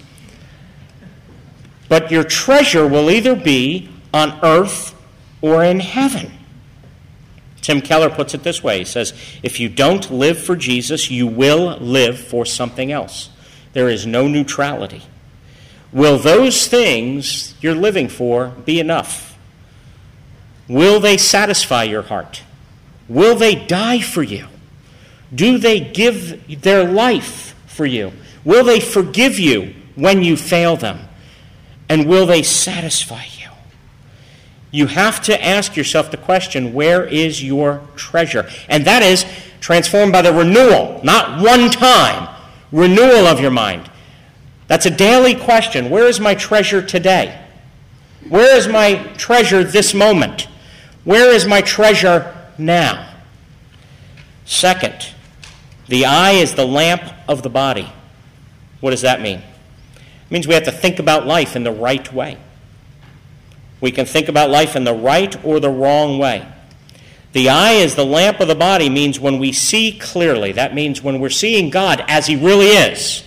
But 1.90 2.10
your 2.10 2.24
treasure 2.24 2.86
will 2.86 3.10
either 3.10 3.36
be 3.36 3.90
on 4.14 4.38
earth 4.42 4.94
or 5.42 5.62
in 5.62 5.80
heaven. 5.80 6.32
Tim 7.66 7.80
Keller 7.80 8.10
puts 8.10 8.32
it 8.32 8.44
this 8.44 8.62
way 8.62 8.78
He 8.78 8.84
says, 8.84 9.12
If 9.42 9.58
you 9.58 9.68
don't 9.68 10.08
live 10.08 10.38
for 10.38 10.54
Jesus, 10.54 11.10
you 11.10 11.26
will 11.26 11.76
live 11.78 12.16
for 12.16 12.46
something 12.46 12.92
else. 12.92 13.28
There 13.72 13.88
is 13.88 14.06
no 14.06 14.28
neutrality. 14.28 15.02
Will 15.92 16.16
those 16.16 16.68
things 16.68 17.54
you're 17.60 17.74
living 17.74 18.08
for 18.08 18.50
be 18.64 18.78
enough? 18.78 19.36
Will 20.68 21.00
they 21.00 21.16
satisfy 21.16 21.82
your 21.82 22.02
heart? 22.02 22.44
Will 23.08 23.34
they 23.34 23.56
die 23.56 23.98
for 23.98 24.22
you? 24.22 24.46
Do 25.34 25.58
they 25.58 25.80
give 25.80 26.62
their 26.62 26.84
life 26.84 27.56
for 27.66 27.84
you? 27.84 28.12
Will 28.44 28.62
they 28.62 28.78
forgive 28.78 29.40
you 29.40 29.74
when 29.96 30.22
you 30.22 30.36
fail 30.36 30.76
them? 30.76 31.00
And 31.88 32.06
will 32.06 32.26
they 32.26 32.44
satisfy 32.44 33.24
you? 33.24 33.35
You 34.76 34.88
have 34.88 35.22
to 35.22 35.42
ask 35.42 35.74
yourself 35.74 36.10
the 36.10 36.18
question 36.18 36.74
where 36.74 37.06
is 37.06 37.42
your 37.42 37.80
treasure? 37.96 38.46
And 38.68 38.84
that 38.84 39.02
is 39.02 39.24
transformed 39.58 40.12
by 40.12 40.20
the 40.20 40.34
renewal, 40.34 41.00
not 41.02 41.42
one 41.42 41.70
time, 41.70 42.28
renewal 42.70 43.26
of 43.26 43.40
your 43.40 43.50
mind. 43.50 43.90
That's 44.66 44.84
a 44.84 44.90
daily 44.90 45.34
question. 45.34 45.88
Where 45.88 46.04
is 46.04 46.20
my 46.20 46.34
treasure 46.34 46.82
today? 46.82 47.42
Where 48.28 48.54
is 48.54 48.68
my 48.68 48.96
treasure 49.16 49.64
this 49.64 49.94
moment? 49.94 50.46
Where 51.04 51.32
is 51.32 51.46
my 51.46 51.62
treasure 51.62 52.36
now? 52.58 53.14
Second, 54.44 55.08
the 55.88 56.04
eye 56.04 56.32
is 56.32 56.54
the 56.54 56.66
lamp 56.66 57.02
of 57.26 57.42
the 57.42 57.48
body. 57.48 57.90
What 58.80 58.90
does 58.90 59.00
that 59.00 59.22
mean? 59.22 59.38
It 59.38 60.30
means 60.30 60.46
we 60.46 60.52
have 60.52 60.64
to 60.64 60.70
think 60.70 60.98
about 60.98 61.26
life 61.26 61.56
in 61.56 61.64
the 61.64 61.72
right 61.72 62.12
way. 62.12 62.36
We 63.80 63.90
can 63.90 64.06
think 64.06 64.28
about 64.28 64.50
life 64.50 64.76
in 64.76 64.84
the 64.84 64.94
right 64.94 65.44
or 65.44 65.60
the 65.60 65.70
wrong 65.70 66.18
way. 66.18 66.46
The 67.32 67.50
eye 67.50 67.72
is 67.72 67.94
the 67.94 68.04
lamp 68.04 68.40
of 68.40 68.48
the 68.48 68.54
body 68.54 68.88
means 68.88 69.20
when 69.20 69.38
we 69.38 69.52
see 69.52 69.98
clearly. 69.98 70.52
That 70.52 70.74
means 70.74 71.02
when 71.02 71.20
we're 71.20 71.28
seeing 71.28 71.68
God 71.68 72.02
as 72.08 72.26
He 72.26 72.36
really 72.36 72.68
is, 72.68 73.22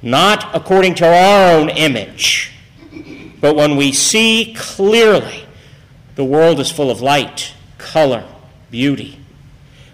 not 0.00 0.54
according 0.54 0.94
to 0.96 1.06
our 1.06 1.56
own 1.56 1.68
image, 1.68 2.52
but 3.40 3.54
when 3.54 3.76
we 3.76 3.92
see 3.92 4.54
clearly. 4.56 5.44
The 6.14 6.24
world 6.24 6.60
is 6.60 6.70
full 6.70 6.90
of 6.90 7.00
light, 7.00 7.52
color, 7.76 8.24
beauty. 8.70 9.18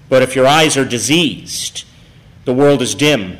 But 0.08 0.22
if 0.22 0.36
your 0.36 0.46
eyes 0.46 0.76
are 0.76 0.84
diseased, 0.84 1.84
the 2.44 2.52
world 2.52 2.82
is 2.82 2.94
dim, 2.94 3.38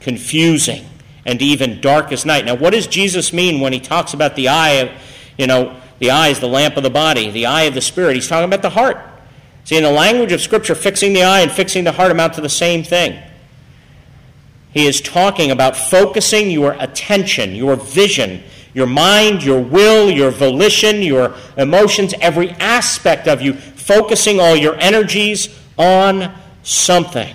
confusing, 0.00 0.84
and 1.24 1.40
even 1.40 1.80
dark 1.80 2.12
as 2.12 2.26
night. 2.26 2.44
Now, 2.44 2.54
what 2.54 2.74
does 2.74 2.86
Jesus 2.86 3.32
mean 3.32 3.60
when 3.60 3.72
he 3.72 3.80
talks 3.80 4.14
about 4.14 4.36
the 4.36 4.48
eye 4.48 4.72
of, 4.72 4.90
you 5.38 5.46
know, 5.46 5.80
the 5.98 6.10
eye 6.10 6.28
is 6.28 6.40
the 6.40 6.46
lamp 6.46 6.76
of 6.76 6.82
the 6.82 6.90
body, 6.90 7.30
the 7.30 7.46
eye 7.46 7.62
of 7.62 7.74
the 7.74 7.80
spirit? 7.80 8.14
He's 8.14 8.28
talking 8.28 8.44
about 8.44 8.62
the 8.62 8.70
heart. 8.70 8.98
See, 9.64 9.76
in 9.76 9.82
the 9.82 9.90
language 9.90 10.32
of 10.32 10.40
Scripture, 10.40 10.74
fixing 10.74 11.12
the 11.12 11.22
eye 11.22 11.40
and 11.40 11.50
fixing 11.50 11.84
the 11.84 11.92
heart 11.92 12.10
amount 12.10 12.34
to 12.34 12.40
the 12.40 12.48
same 12.48 12.82
thing. 12.82 13.22
He 14.72 14.86
is 14.86 15.00
talking 15.00 15.50
about 15.50 15.76
focusing 15.76 16.50
your 16.50 16.72
attention, 16.78 17.54
your 17.54 17.76
vision, 17.76 18.42
your 18.74 18.86
mind, 18.86 19.42
your 19.42 19.60
will, 19.60 20.10
your 20.10 20.30
volition, 20.30 21.02
your 21.02 21.34
emotions, 21.56 22.14
every 22.20 22.50
aspect 22.52 23.26
of 23.26 23.40
you, 23.40 23.54
focusing 23.54 24.40
all 24.40 24.54
your 24.54 24.76
energies 24.76 25.48
on 25.76 26.34
something. 26.62 27.34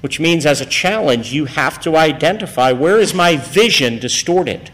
Which 0.00 0.18
means, 0.18 0.46
as 0.46 0.60
a 0.60 0.66
challenge, 0.66 1.32
you 1.32 1.44
have 1.44 1.80
to 1.82 1.96
identify 1.96 2.72
where 2.72 2.98
is 2.98 3.14
my 3.14 3.36
vision 3.36 3.98
distorted? 3.98 4.70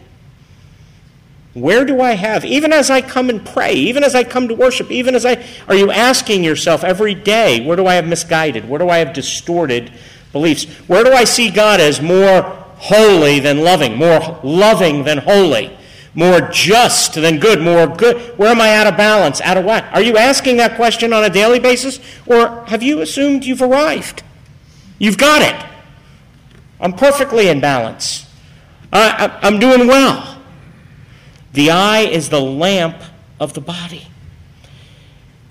Where 1.59 1.85
do 1.85 2.01
I 2.01 2.13
have, 2.13 2.45
even 2.45 2.71
as 2.71 2.89
I 2.89 3.01
come 3.01 3.29
and 3.29 3.45
pray, 3.45 3.73
even 3.73 4.03
as 4.03 4.15
I 4.15 4.23
come 4.23 4.47
to 4.47 4.55
worship, 4.55 4.91
even 4.91 5.15
as 5.15 5.25
I, 5.25 5.45
are 5.67 5.75
you 5.75 5.91
asking 5.91 6.43
yourself 6.43 6.83
every 6.83 7.15
day, 7.15 7.65
where 7.65 7.77
do 7.77 7.85
I 7.85 7.95
have 7.95 8.07
misguided? 8.07 8.67
Where 8.67 8.79
do 8.79 8.89
I 8.89 8.97
have 8.97 9.13
distorted 9.13 9.91
beliefs? 10.31 10.65
Where 10.87 11.03
do 11.03 11.11
I 11.11 11.23
see 11.23 11.49
God 11.49 11.79
as 11.79 12.01
more 12.01 12.41
holy 12.77 13.39
than 13.39 13.61
loving, 13.61 13.95
more 13.95 14.39
loving 14.43 15.03
than 15.03 15.19
holy? 15.19 15.75
more 16.15 16.41
just 16.41 17.13
than 17.13 17.39
good, 17.39 17.61
more 17.61 17.87
good. 17.87 18.17
Where 18.37 18.49
am 18.49 18.59
I 18.59 18.75
out 18.75 18.87
of 18.87 18.97
balance, 18.97 19.41
out 19.41 19.57
of 19.57 19.65
whack? 19.65 19.89
Are 19.93 20.01
you 20.01 20.17
asking 20.17 20.57
that 20.57 20.75
question 20.75 21.13
on 21.13 21.23
a 21.23 21.29
daily 21.29 21.59
basis, 21.59 21.99
or 22.25 22.65
have 22.65 22.81
you 22.81 23.01
assumed 23.01 23.45
you've 23.45 23.61
arrived? 23.61 24.23
You've 24.97 25.17
got 25.17 25.41
it. 25.41 25.69
I'm 26.81 26.93
perfectly 26.93 27.47
in 27.47 27.61
balance. 27.61 28.25
I, 28.91 29.37
am 29.43 29.59
doing 29.59 29.87
well. 29.87 30.38
The 31.53 31.71
eye 31.71 32.01
is 32.01 32.29
the 32.29 32.41
lamp 32.41 33.01
of 33.39 33.53
the 33.53 33.61
body. 33.61 34.07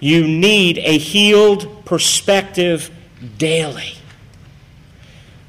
You 0.00 0.26
need 0.26 0.78
a 0.78 0.97
healed 0.97 1.85
perspective 1.85 2.90
daily. 3.37 3.95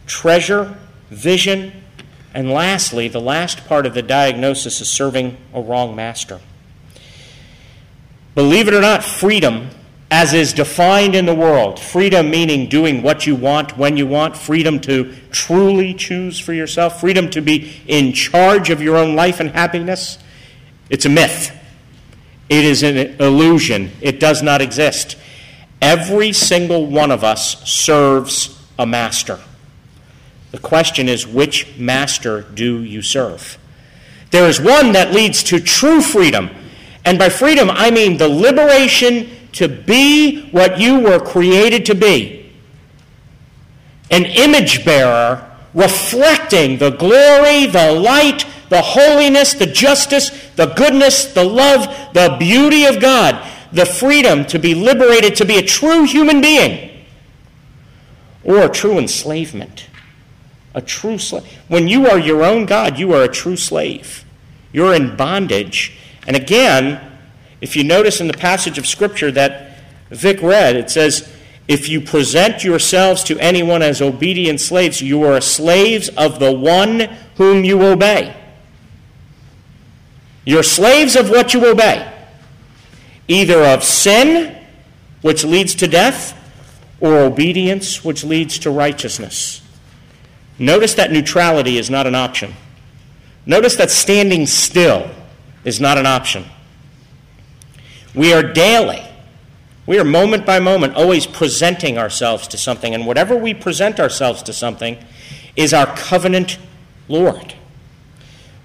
Treasure, 0.07 0.77
vision, 1.09 1.71
and 2.33 2.51
lastly, 2.51 3.07
the 3.07 3.21
last 3.21 3.65
part 3.67 3.85
of 3.85 3.93
the 3.93 4.01
diagnosis 4.01 4.81
is 4.81 4.89
serving 4.89 5.37
a 5.53 5.61
wrong 5.61 5.95
master. 5.95 6.39
Believe 8.35 8.67
it 8.67 8.73
or 8.73 8.81
not, 8.81 9.03
freedom, 9.03 9.69
as 10.11 10.33
is 10.33 10.53
defined 10.53 11.15
in 11.15 11.25
the 11.25 11.35
world, 11.35 11.79
freedom 11.79 12.29
meaning 12.29 12.69
doing 12.69 13.03
what 13.03 13.27
you 13.27 13.35
want 13.35 13.77
when 13.77 13.97
you 13.97 14.07
want, 14.07 14.37
freedom 14.37 14.79
to 14.81 15.13
truly 15.31 15.93
choose 15.93 16.39
for 16.39 16.53
yourself, 16.53 16.99
freedom 16.99 17.29
to 17.31 17.41
be 17.41 17.81
in 17.87 18.13
charge 18.13 18.69
of 18.69 18.81
your 18.81 18.97
own 18.97 19.15
life 19.15 19.39
and 19.39 19.49
happiness, 19.51 20.17
it's 20.89 21.05
a 21.05 21.09
myth. 21.09 21.55
It 22.49 22.65
is 22.65 22.83
an 22.83 22.97
illusion. 22.97 23.91
It 24.01 24.19
does 24.19 24.41
not 24.41 24.61
exist. 24.61 25.17
Every 25.81 26.33
single 26.33 26.87
one 26.87 27.11
of 27.11 27.23
us 27.23 27.69
serves 27.69 28.59
a 28.77 28.85
master. 28.85 29.39
The 30.51 30.57
question 30.57 31.07
is, 31.07 31.27
which 31.27 31.77
master 31.77 32.41
do 32.41 32.83
you 32.83 33.01
serve? 33.01 33.57
There 34.31 34.47
is 34.47 34.59
one 34.59 34.93
that 34.93 35.13
leads 35.13 35.43
to 35.43 35.59
true 35.59 36.01
freedom. 36.01 36.49
And 37.05 37.19
by 37.19 37.29
freedom, 37.29 37.69
I 37.69 37.91
mean 37.91 38.17
the 38.17 38.27
liberation 38.27 39.29
to 39.53 39.67
be 39.67 40.49
what 40.49 40.79
you 40.79 40.99
were 40.99 41.19
created 41.19 41.85
to 41.87 41.95
be 41.95 42.39
an 44.11 44.25
image 44.25 44.83
bearer 44.85 45.45
reflecting 45.73 46.77
the 46.77 46.89
glory, 46.89 47.67
the 47.67 47.91
light, 47.91 48.45
the 48.69 48.81
holiness, 48.81 49.53
the 49.53 49.65
justice, 49.65 50.29
the 50.55 50.67
goodness, 50.67 51.33
the 51.33 51.43
love, 51.43 51.87
the 52.13 52.35
beauty 52.39 52.85
of 52.85 52.99
God, 52.99 53.47
the 53.71 53.85
freedom 53.85 54.45
to 54.45 54.59
be 54.59 54.73
liberated 54.75 55.35
to 55.35 55.45
be 55.45 55.57
a 55.57 55.63
true 55.63 56.03
human 56.03 56.41
being 56.41 57.05
or 58.43 58.67
true 58.69 58.97
enslavement. 58.97 59.87
A 60.73 60.81
true 60.81 61.17
slave. 61.17 61.45
When 61.67 61.87
you 61.87 62.07
are 62.07 62.19
your 62.19 62.43
own 62.43 62.65
God, 62.65 62.99
you 62.99 63.13
are 63.13 63.23
a 63.23 63.27
true 63.27 63.57
slave. 63.57 64.23
You're 64.71 64.93
in 64.93 65.15
bondage. 65.15 65.97
And 66.27 66.35
again, 66.35 67.01
if 67.61 67.75
you 67.75 67.83
notice 67.83 68.21
in 68.21 68.27
the 68.27 68.33
passage 68.33 68.77
of 68.77 68.85
Scripture 68.85 69.31
that 69.31 69.77
Vic 70.09 70.41
read, 70.41 70.75
it 70.75 70.89
says, 70.89 71.31
If 71.67 71.89
you 71.89 72.01
present 72.01 72.63
yourselves 72.63 73.23
to 73.25 73.39
anyone 73.39 73.81
as 73.81 74.01
obedient 74.01 74.61
slaves, 74.61 75.01
you 75.01 75.23
are 75.23 75.41
slaves 75.41 76.09
of 76.09 76.39
the 76.39 76.51
one 76.51 77.17
whom 77.35 77.63
you 77.63 77.83
obey. 77.83 78.35
You're 80.49 80.63
slaves 80.63 81.15
of 81.15 81.29
what 81.29 81.53
you 81.53 81.63
obey, 81.69 82.11
either 83.27 83.63
of 83.63 83.83
sin, 83.83 84.57
which 85.21 85.43
leads 85.43 85.75
to 85.75 85.87
death, 85.87 86.35
or 86.99 87.19
obedience, 87.19 88.03
which 88.03 88.23
leads 88.23 88.57
to 88.57 88.71
righteousness. 88.71 89.61
Notice 90.57 90.95
that 90.95 91.11
neutrality 91.11 91.77
is 91.77 91.91
not 91.91 92.07
an 92.07 92.15
option. 92.15 92.55
Notice 93.45 93.75
that 93.75 93.91
standing 93.91 94.47
still 94.47 95.11
is 95.65 95.79
not 95.79 95.99
an 95.99 96.07
option. 96.07 96.45
We 98.15 98.33
are 98.33 98.41
daily, 98.41 99.03
we 99.85 99.99
are 99.99 100.03
moment 100.03 100.47
by 100.47 100.59
moment 100.59 100.95
always 100.95 101.27
presenting 101.27 101.99
ourselves 101.99 102.47
to 102.47 102.57
something, 102.57 102.95
and 102.95 103.05
whatever 103.05 103.37
we 103.37 103.53
present 103.53 103.99
ourselves 103.99 104.41
to 104.41 104.53
something 104.53 104.97
is 105.55 105.75
our 105.75 105.95
covenant 105.95 106.57
Lord. 107.07 107.53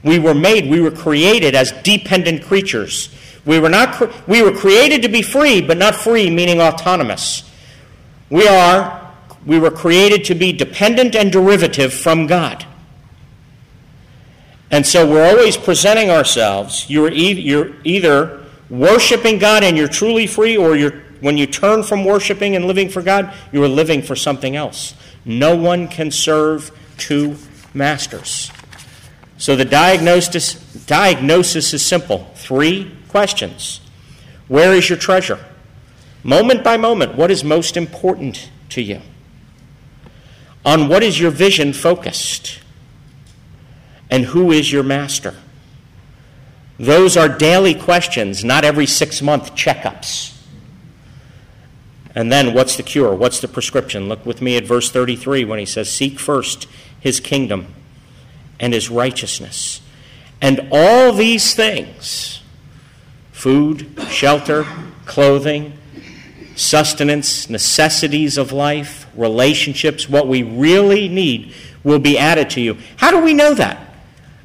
We 0.05 0.19
were 0.19 0.35
made, 0.35 0.71
we 0.71 0.81
were 0.81 0.91
created 0.91 1.55
as 1.55 1.73
dependent 1.83 2.45
creatures. 2.45 3.09
We 3.45 3.59
were, 3.59 3.69
not, 3.69 4.29
we 4.29 4.43
were 4.43 4.53
created 4.53 5.03
to 5.03 5.09
be 5.09 5.23
free, 5.23 5.61
but 5.61 5.77
not 5.77 5.95
free, 5.95 6.31
meaning 6.31 6.61
autonomous. 6.61 7.51
We 8.31 8.47
are 8.47 9.05
we 9.47 9.59
were 9.59 9.71
created 9.71 10.25
to 10.27 10.35
be 10.35 10.53
dependent 10.53 11.15
and 11.15 11.31
derivative 11.31 11.93
from 11.93 12.27
God. 12.27 12.67
And 14.71 14.87
so 14.87 15.09
we're 15.09 15.27
always 15.27 15.57
presenting 15.57 16.11
ourselves. 16.11 16.89
You're, 16.89 17.11
e- 17.11 17.41
you're 17.41 17.73
either 17.85 18.45
worshiping 18.71 19.39
God 19.39 19.63
and 19.63 19.77
you're 19.77 19.89
truly 19.89 20.27
free, 20.27 20.57
or 20.57 20.77
you're, 20.77 21.03
when 21.21 21.37
you 21.37 21.47
turn 21.47 21.83
from 21.83 22.05
worshiping 22.05 22.57
and 22.57 22.65
living 22.65 22.89
for 22.89 23.03
God, 23.03 23.33
you 23.53 23.63
are 23.63 23.69
living 23.69 24.03
for 24.03 24.17
something 24.17 24.57
else. 24.57 24.95
No 25.25 25.55
one 25.55 25.89
can 25.89 26.11
serve 26.11 26.71
two 26.97 27.37
masters. 27.75 28.51
So 29.37 29.57
the 29.57 29.65
diagnosis, 29.65 30.55
diagnosis 30.87 31.75
is 31.75 31.85
simple 31.85 32.31
three 32.35 32.97
questions 33.09 33.81
Where 34.49 34.75
is 34.75 34.89
your 34.89 34.99
treasure? 34.99 35.45
Moment 36.23 36.65
by 36.65 36.77
moment, 36.77 37.17
what 37.17 37.31
is 37.31 37.45
most 37.45 37.77
important 37.77 38.51
to 38.71 38.83
you? 38.83 39.01
On 40.65 40.89
what 40.89 41.03
is 41.03 41.21
your 41.21 41.31
vision 41.31 41.73
focused? 41.73 42.61
And 44.11 44.27
who 44.27 44.51
is 44.51 44.73
your 44.73 44.83
master? 44.83 45.35
Those 46.79 47.17
are 47.17 47.29
daily 47.29 47.75
questions, 47.75 48.45
not 48.45 48.65
every 48.65 48.87
six 48.87 49.21
month 49.21 49.55
checkups. 49.55 50.31
And 52.15 52.31
then, 52.31 52.55
what's 52.55 52.77
the 52.77 52.83
cure? 52.83 53.15
What's 53.15 53.41
the 53.41 53.49
prescription? 53.49 54.09
Look 54.09 54.25
with 54.25 54.41
me 54.41 54.57
at 54.57 54.65
verse 54.65 54.91
33 54.91 55.45
when 55.45 55.59
he 55.59 55.67
says, 55.67 55.91
Seek 55.93 56.19
first 56.19 56.69
his 57.01 57.19
kingdom 57.19 57.75
and 58.65 58.73
his 58.73 58.89
righteousness. 58.89 59.83
And 60.41 60.69
all 60.73 61.13
these 61.13 61.55
things 61.55 62.41
food, 63.31 63.87
shelter, 64.09 64.67
clothing, 65.05 65.75
sustenance, 66.57 67.51
necessities 67.51 68.39
of 68.39 68.53
life 68.53 69.07
relationships, 69.15 70.09
what 70.09 70.29
we 70.29 70.43
really 70.43 71.09
need 71.09 71.53
will 71.85 71.99
be 71.99 72.17
added 72.17 72.49
to 72.49 72.61
you. 72.63 72.79
How 72.97 73.11
do 73.11 73.19
we 73.19 73.35
know 73.35 73.53
that? 73.53 73.95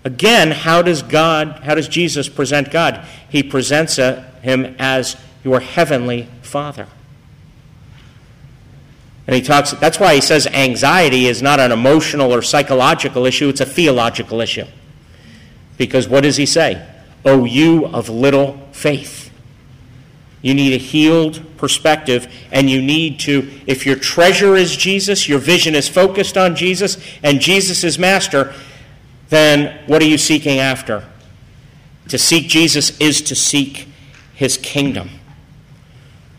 Again, 0.04 0.52
how 0.52 0.82
does 0.82 1.02
God, 1.02 1.62
how 1.64 1.76
does 1.76 1.88
Jesus 1.88 2.28
present 2.28 2.72
God? 2.72 3.08
He 3.30 3.42
presents 3.42 3.98
a, 4.00 4.24
him 4.42 4.76
as 4.80 5.16
your 5.46 5.62
heavenly 5.62 6.28
Father. 6.42 6.88
And 9.30 9.36
he 9.36 9.44
talks, 9.44 9.74
that's 9.74 10.00
why 10.00 10.16
he 10.16 10.22
says 10.22 10.48
anxiety 10.48 11.28
is 11.28 11.40
not 11.40 11.60
an 11.60 11.72
emotional 11.72 12.34
or 12.34 12.42
psychological 12.42 13.28
issue, 13.28 13.48
it's 13.48 13.62
a 13.62 13.66
theological 13.66 14.42
issue. 14.42 14.66
Because 15.78 16.08
what 16.08 16.24
does 16.24 16.38
he 16.38 16.48
say? 16.48 16.84
O 17.24 17.46
you 17.46 17.86
of 17.86 18.10
little 18.10 18.60
faith. 18.72 19.30
You 20.42 20.56
need 20.56 20.74
a 20.74 20.78
healed 20.78 21.46
perspective, 21.58 22.28
and 22.52 22.72
you 22.72 22.82
need 22.82 23.20
to, 23.20 23.48
if 23.68 23.86
your 23.86 23.98
treasure 23.98 24.56
is 24.56 24.76
Jesus, 24.76 25.30
your 25.30 25.38
vision 25.38 25.76
is 25.76 25.88
focused 25.88 26.36
on 26.36 26.56
Jesus, 26.56 26.98
and 27.22 27.40
Jesus 27.40 27.84
is 27.84 28.00
master, 28.00 28.56
then 29.30 29.80
what 29.86 30.02
are 30.02 30.08
you 30.08 30.18
seeking 30.18 30.58
after? 30.58 31.08
To 32.08 32.18
seek 32.18 32.48
Jesus 32.48 33.00
is 33.00 33.22
to 33.22 33.36
seek 33.36 33.90
his 34.34 34.58
kingdom. 34.58 35.12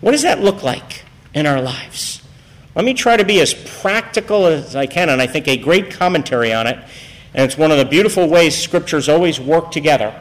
What 0.00 0.10
does 0.10 0.22
that 0.22 0.40
look 0.40 0.64
like 0.64 1.04
in 1.32 1.46
our 1.46 1.62
lives? 1.62 2.19
Let 2.74 2.84
me 2.84 2.94
try 2.94 3.16
to 3.16 3.24
be 3.24 3.40
as 3.40 3.52
practical 3.52 4.46
as 4.46 4.76
I 4.76 4.86
can, 4.86 5.08
and 5.08 5.20
I 5.20 5.26
think 5.26 5.48
a 5.48 5.56
great 5.56 5.90
commentary 5.90 6.52
on 6.52 6.66
it, 6.66 6.78
and 7.34 7.44
it's 7.44 7.58
one 7.58 7.70
of 7.70 7.78
the 7.78 7.84
beautiful 7.84 8.28
ways 8.28 8.56
scriptures 8.56 9.08
always 9.08 9.40
work 9.40 9.70
together, 9.72 10.20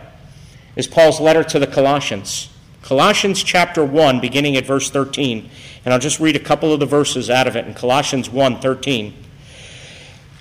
is 0.75 0.87
Paul's 0.87 1.19
letter 1.19 1.43
to 1.43 1.59
the 1.59 1.67
Colossians. 1.67 2.49
Colossians 2.81 3.43
chapter 3.43 3.83
1, 3.83 4.19
beginning 4.19 4.55
at 4.55 4.65
verse 4.65 4.89
13. 4.89 5.49
And 5.85 5.93
I'll 5.93 5.99
just 5.99 6.19
read 6.19 6.35
a 6.35 6.39
couple 6.39 6.73
of 6.73 6.79
the 6.79 6.85
verses 6.85 7.29
out 7.29 7.47
of 7.47 7.55
it 7.55 7.67
in 7.67 7.73
Colossians 7.73 8.29
1 8.29 8.61
13. 8.61 9.13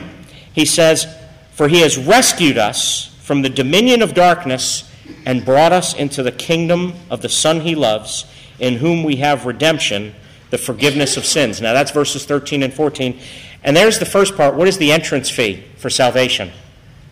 he 0.54 0.66
says, 0.66 1.08
For 1.54 1.68
he 1.68 1.82
has 1.82 1.98
rescued 1.98 2.58
us 2.58 3.16
from 3.22 3.42
the 3.42 3.50
dominion 3.50 4.02
of 4.02 4.14
darkness 4.14 4.90
and 5.26 5.46
brought 5.46 5.72
us 5.72 5.94
into 5.94 6.22
the 6.22 6.32
kingdom 6.32 6.94
of 7.10 7.22
the 7.22 7.30
Son 7.30 7.62
he 7.62 7.76
loves, 7.76 8.26
in 8.60 8.76
whom 8.76 9.04
we 9.04 9.18
have 9.18 9.46
redemption, 9.46 10.14
the 10.50 10.58
forgiveness 10.58 11.18
of 11.18 11.26
sins. 11.26 11.62
Now 11.62 11.74
that's 11.74 11.92
verses 11.92 12.26
13 12.26 12.64
and 12.64 12.74
14. 12.74 13.20
And 13.64 13.76
there's 13.76 14.00
the 14.00 14.06
first 14.06 14.36
part. 14.36 14.56
What 14.56 14.68
is 14.68 14.78
the 14.78 14.92
entrance 14.92 15.30
fee 15.30 15.64
for 15.78 15.90
salvation? 15.90 16.52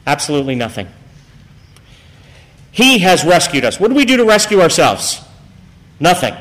Absolutely 0.05 0.55
nothing. 0.55 0.87
He 2.71 2.99
has 2.99 3.25
rescued 3.25 3.65
us. 3.65 3.79
What 3.79 3.89
do 3.89 3.95
we 3.95 4.05
do 4.05 4.17
to 4.17 4.25
rescue 4.25 4.61
ourselves? 4.61 5.21
Nothing. 5.99 6.35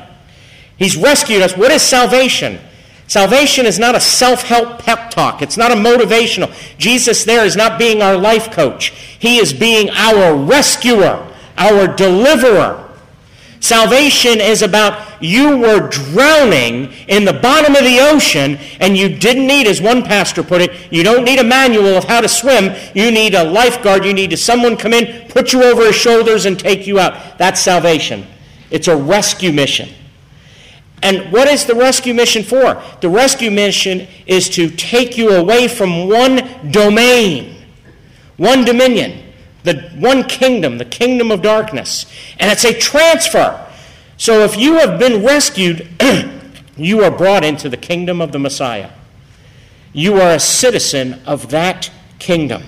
He's 0.77 0.95
rescued 0.95 1.41
us. 1.41 1.57
What 1.57 1.71
is 1.71 1.81
salvation? 1.81 2.59
Salvation 3.07 3.65
is 3.65 3.79
not 3.79 3.95
a 3.95 3.99
self 3.99 4.43
help 4.43 4.79
pep 4.79 5.09
talk. 5.09 5.41
It's 5.41 5.57
not 5.57 5.71
a 5.71 5.75
motivational. 5.75 6.53
Jesus 6.77 7.23
there 7.23 7.45
is 7.45 7.55
not 7.55 7.79
being 7.79 8.01
our 8.01 8.17
life 8.17 8.51
coach. 8.51 8.89
He 8.89 9.37
is 9.37 9.53
being 9.53 9.89
our 9.91 10.35
rescuer, 10.35 11.27
our 11.57 11.87
deliverer. 11.87 12.86
Salvation 13.59 14.39
is 14.39 14.61
about 14.61 15.21
you 15.21 15.57
were 15.57 15.89
drowning 15.89 16.91
in 17.07 17.25
the 17.25 17.33
bottom 17.33 17.75
of 17.75 17.83
the 17.83 17.99
ocean 17.99 18.57
and 18.79 18.95
you 18.95 19.09
didn't 19.09 19.47
need, 19.47 19.67
as 19.67 19.81
one 19.81 20.03
pastor 20.03 20.43
put 20.43 20.61
it, 20.61 20.71
you 20.91 21.03
don't 21.03 21.23
need 21.23 21.39
a 21.39 21.43
manual 21.43 21.97
of 21.97 22.03
how 22.03 22.21
to 22.21 22.29
swim. 22.29 22.75
You 22.93 23.11
need 23.11 23.33
a 23.33 23.43
lifeguard. 23.43 24.05
You 24.05 24.13
need 24.13 24.37
someone 24.37 24.77
come 24.77 24.93
in, 24.93 25.27
put 25.29 25.53
you 25.53 25.63
over 25.63 25.85
his 25.85 25.95
shoulders, 25.95 26.45
and 26.45 26.59
take 26.59 26.85
you 26.85 26.99
out. 26.99 27.37
That's 27.37 27.59
salvation. 27.59 28.27
It's 28.69 28.87
a 28.87 28.95
rescue 28.95 29.51
mission. 29.51 29.89
And 31.01 31.31
what 31.31 31.47
is 31.47 31.65
the 31.65 31.75
rescue 31.75 32.13
mission 32.13 32.43
for? 32.43 32.81
The 33.01 33.09
rescue 33.09 33.51
mission 33.51 34.07
is 34.25 34.49
to 34.49 34.69
take 34.69 35.17
you 35.17 35.31
away 35.31 35.67
from 35.67 36.07
one 36.07 36.71
domain, 36.71 37.63
one 38.37 38.65
dominion 38.65 39.26
the 39.67 39.89
one 39.99 40.23
kingdom, 40.23 40.77
the 40.77 40.85
kingdom 40.85 41.31
of 41.31 41.41
darkness. 41.41 42.05
And 42.39 42.51
it's 42.51 42.65
a 42.65 42.77
transfer. 42.77 43.63
So 44.17 44.39
if 44.43 44.57
you 44.57 44.75
have 44.75 44.97
been 44.97 45.23
rescued, 45.23 45.87
you 46.77 47.03
are 47.03 47.11
brought 47.11 47.43
into 47.43 47.69
the 47.69 47.77
kingdom 47.77 48.21
of 48.21 48.31
the 48.31 48.39
Messiah. 48.39 48.89
You 49.93 50.15
are 50.15 50.31
a 50.31 50.39
citizen 50.39 51.21
of 51.25 51.49
that 51.51 51.91
kingdom. 52.19 52.63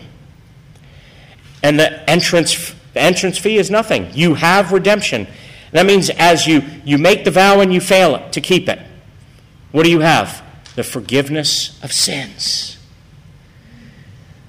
And 1.63 1.79
the 1.79 2.09
entrance, 2.09 2.73
the 2.93 3.01
entrance 3.01 3.38
fee 3.38 3.57
is 3.57 3.69
nothing. 3.69 4.09
You 4.13 4.35
have 4.35 4.71
redemption. 4.71 5.27
That 5.71 5.85
means 5.85 6.09
as 6.09 6.47
you, 6.47 6.63
you 6.83 6.97
make 6.97 7.25
the 7.25 7.31
vow 7.31 7.59
and 7.59 7.73
you 7.73 7.81
fail 7.81 8.15
it 8.15 8.33
to 8.33 8.41
keep 8.41 8.69
it, 8.69 8.79
what 9.71 9.83
do 9.83 9.91
you 9.91 9.99
have? 9.99 10.43
The 10.75 10.83
forgiveness 10.83 11.79
of 11.83 11.93
sins. 11.93 12.77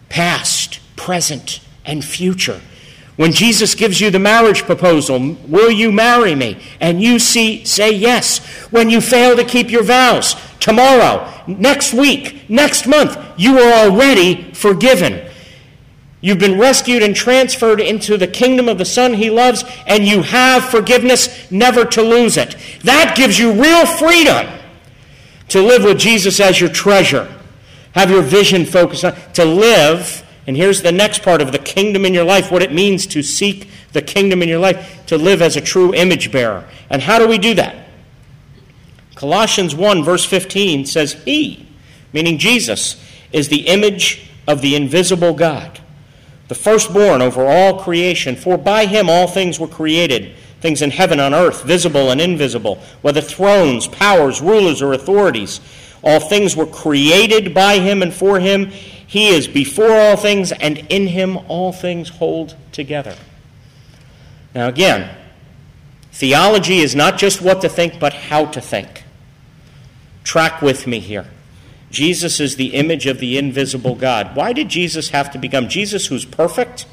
Past, 0.08 0.80
present, 0.96 1.60
and 1.90 2.04
future. 2.04 2.60
When 3.16 3.32
Jesus 3.32 3.74
gives 3.74 4.00
you 4.00 4.10
the 4.10 4.18
marriage 4.18 4.62
proposal, 4.62 5.36
will 5.46 5.70
you 5.70 5.90
marry 5.90 6.34
me? 6.34 6.56
And 6.80 7.02
you 7.02 7.18
see, 7.18 7.64
say 7.64 7.92
yes. 7.92 8.38
When 8.70 8.88
you 8.88 9.00
fail 9.00 9.36
to 9.36 9.44
keep 9.44 9.70
your 9.70 9.82
vows, 9.82 10.36
tomorrow, 10.60 11.28
next 11.46 11.92
week, 11.92 12.48
next 12.48 12.86
month, 12.86 13.18
you 13.36 13.58
are 13.58 13.84
already 13.84 14.54
forgiven. 14.54 15.28
You've 16.22 16.38
been 16.38 16.58
rescued 16.58 17.02
and 17.02 17.14
transferred 17.14 17.80
into 17.80 18.16
the 18.16 18.28
kingdom 18.28 18.68
of 18.68 18.78
the 18.78 18.84
Son 18.84 19.14
he 19.14 19.28
loves, 19.30 19.64
and 19.86 20.06
you 20.06 20.22
have 20.22 20.64
forgiveness, 20.64 21.50
never 21.50 21.84
to 21.86 22.02
lose 22.02 22.36
it. 22.36 22.56
That 22.84 23.16
gives 23.16 23.38
you 23.38 23.52
real 23.52 23.84
freedom 23.84 24.46
to 25.48 25.60
live 25.60 25.82
with 25.82 25.98
Jesus 25.98 26.38
as 26.38 26.60
your 26.60 26.70
treasure. 26.70 27.28
Have 27.94 28.10
your 28.10 28.22
vision 28.22 28.64
focused 28.64 29.04
on, 29.04 29.14
to 29.32 29.44
live 29.44 30.24
and 30.46 30.56
here's 30.56 30.82
the 30.82 30.92
next 30.92 31.22
part 31.22 31.42
of 31.42 31.52
the 31.52 31.58
kingdom 31.58 32.04
in 32.04 32.14
your 32.14 32.24
life 32.24 32.50
what 32.50 32.62
it 32.62 32.72
means 32.72 33.06
to 33.08 33.22
seek 33.22 33.68
the 33.92 34.02
kingdom 34.02 34.42
in 34.42 34.48
your 34.48 34.58
life, 34.58 35.04
to 35.06 35.18
live 35.18 35.42
as 35.42 35.56
a 35.56 35.60
true 35.60 35.94
image 35.94 36.32
bearer. 36.32 36.68
And 36.88 37.02
how 37.02 37.18
do 37.18 37.28
we 37.28 37.38
do 37.38 37.54
that? 37.54 37.76
Colossians 39.14 39.74
1, 39.74 40.02
verse 40.02 40.24
15 40.24 40.86
says, 40.86 41.12
He, 41.24 41.68
meaning 42.12 42.38
Jesus, 42.38 43.04
is 43.32 43.48
the 43.48 43.66
image 43.66 44.28
of 44.46 44.62
the 44.62 44.74
invisible 44.74 45.34
God, 45.34 45.80
the 46.48 46.54
firstborn 46.54 47.20
over 47.20 47.44
all 47.44 47.78
creation. 47.80 48.34
For 48.34 48.56
by 48.56 48.86
him 48.86 49.10
all 49.10 49.26
things 49.26 49.60
were 49.60 49.68
created, 49.68 50.34
things 50.60 50.82
in 50.82 50.90
heaven 50.90 51.20
and 51.20 51.34
earth, 51.34 51.64
visible 51.64 52.10
and 52.10 52.20
invisible, 52.20 52.80
whether 53.02 53.20
thrones, 53.20 53.86
powers, 53.86 54.40
rulers, 54.40 54.82
or 54.82 54.94
authorities. 54.94 55.60
All 56.02 56.18
things 56.18 56.56
were 56.56 56.66
created 56.66 57.54
by 57.54 57.78
him 57.78 58.02
and 58.02 58.12
for 58.12 58.40
him 58.40 58.72
he 59.10 59.30
is 59.30 59.48
before 59.48 59.90
all 59.90 60.16
things, 60.16 60.52
and 60.52 60.78
in 60.88 61.08
him 61.08 61.36
all 61.48 61.72
things 61.72 62.10
hold 62.10 62.54
together. 62.70 63.16
Now, 64.54 64.68
again, 64.68 65.16
theology 66.12 66.78
is 66.78 66.94
not 66.94 67.18
just 67.18 67.42
what 67.42 67.60
to 67.62 67.68
think, 67.68 67.98
but 67.98 68.12
how 68.12 68.44
to 68.44 68.60
think. 68.60 69.02
Track 70.22 70.62
with 70.62 70.86
me 70.86 71.00
here. 71.00 71.26
Jesus 71.90 72.38
is 72.38 72.54
the 72.54 72.68
image 72.68 73.06
of 73.06 73.18
the 73.18 73.36
invisible 73.36 73.96
God. 73.96 74.36
Why 74.36 74.52
did 74.52 74.68
Jesus 74.68 75.08
have 75.08 75.32
to 75.32 75.38
become 75.38 75.68
Jesus, 75.68 76.06
who's 76.06 76.24
perfect, 76.24 76.86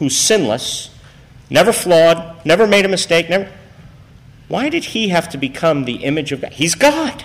who's 0.00 0.16
sinless, 0.16 0.90
never 1.48 1.72
flawed, 1.72 2.44
never 2.44 2.66
made 2.66 2.84
a 2.84 2.88
mistake, 2.88 3.30
never. 3.30 3.48
Why 4.48 4.68
did 4.68 4.86
he 4.86 5.10
have 5.10 5.28
to 5.28 5.38
become 5.38 5.84
the 5.84 6.02
image 6.02 6.32
of 6.32 6.40
God? 6.40 6.54
He's 6.54 6.74
God. 6.74 7.22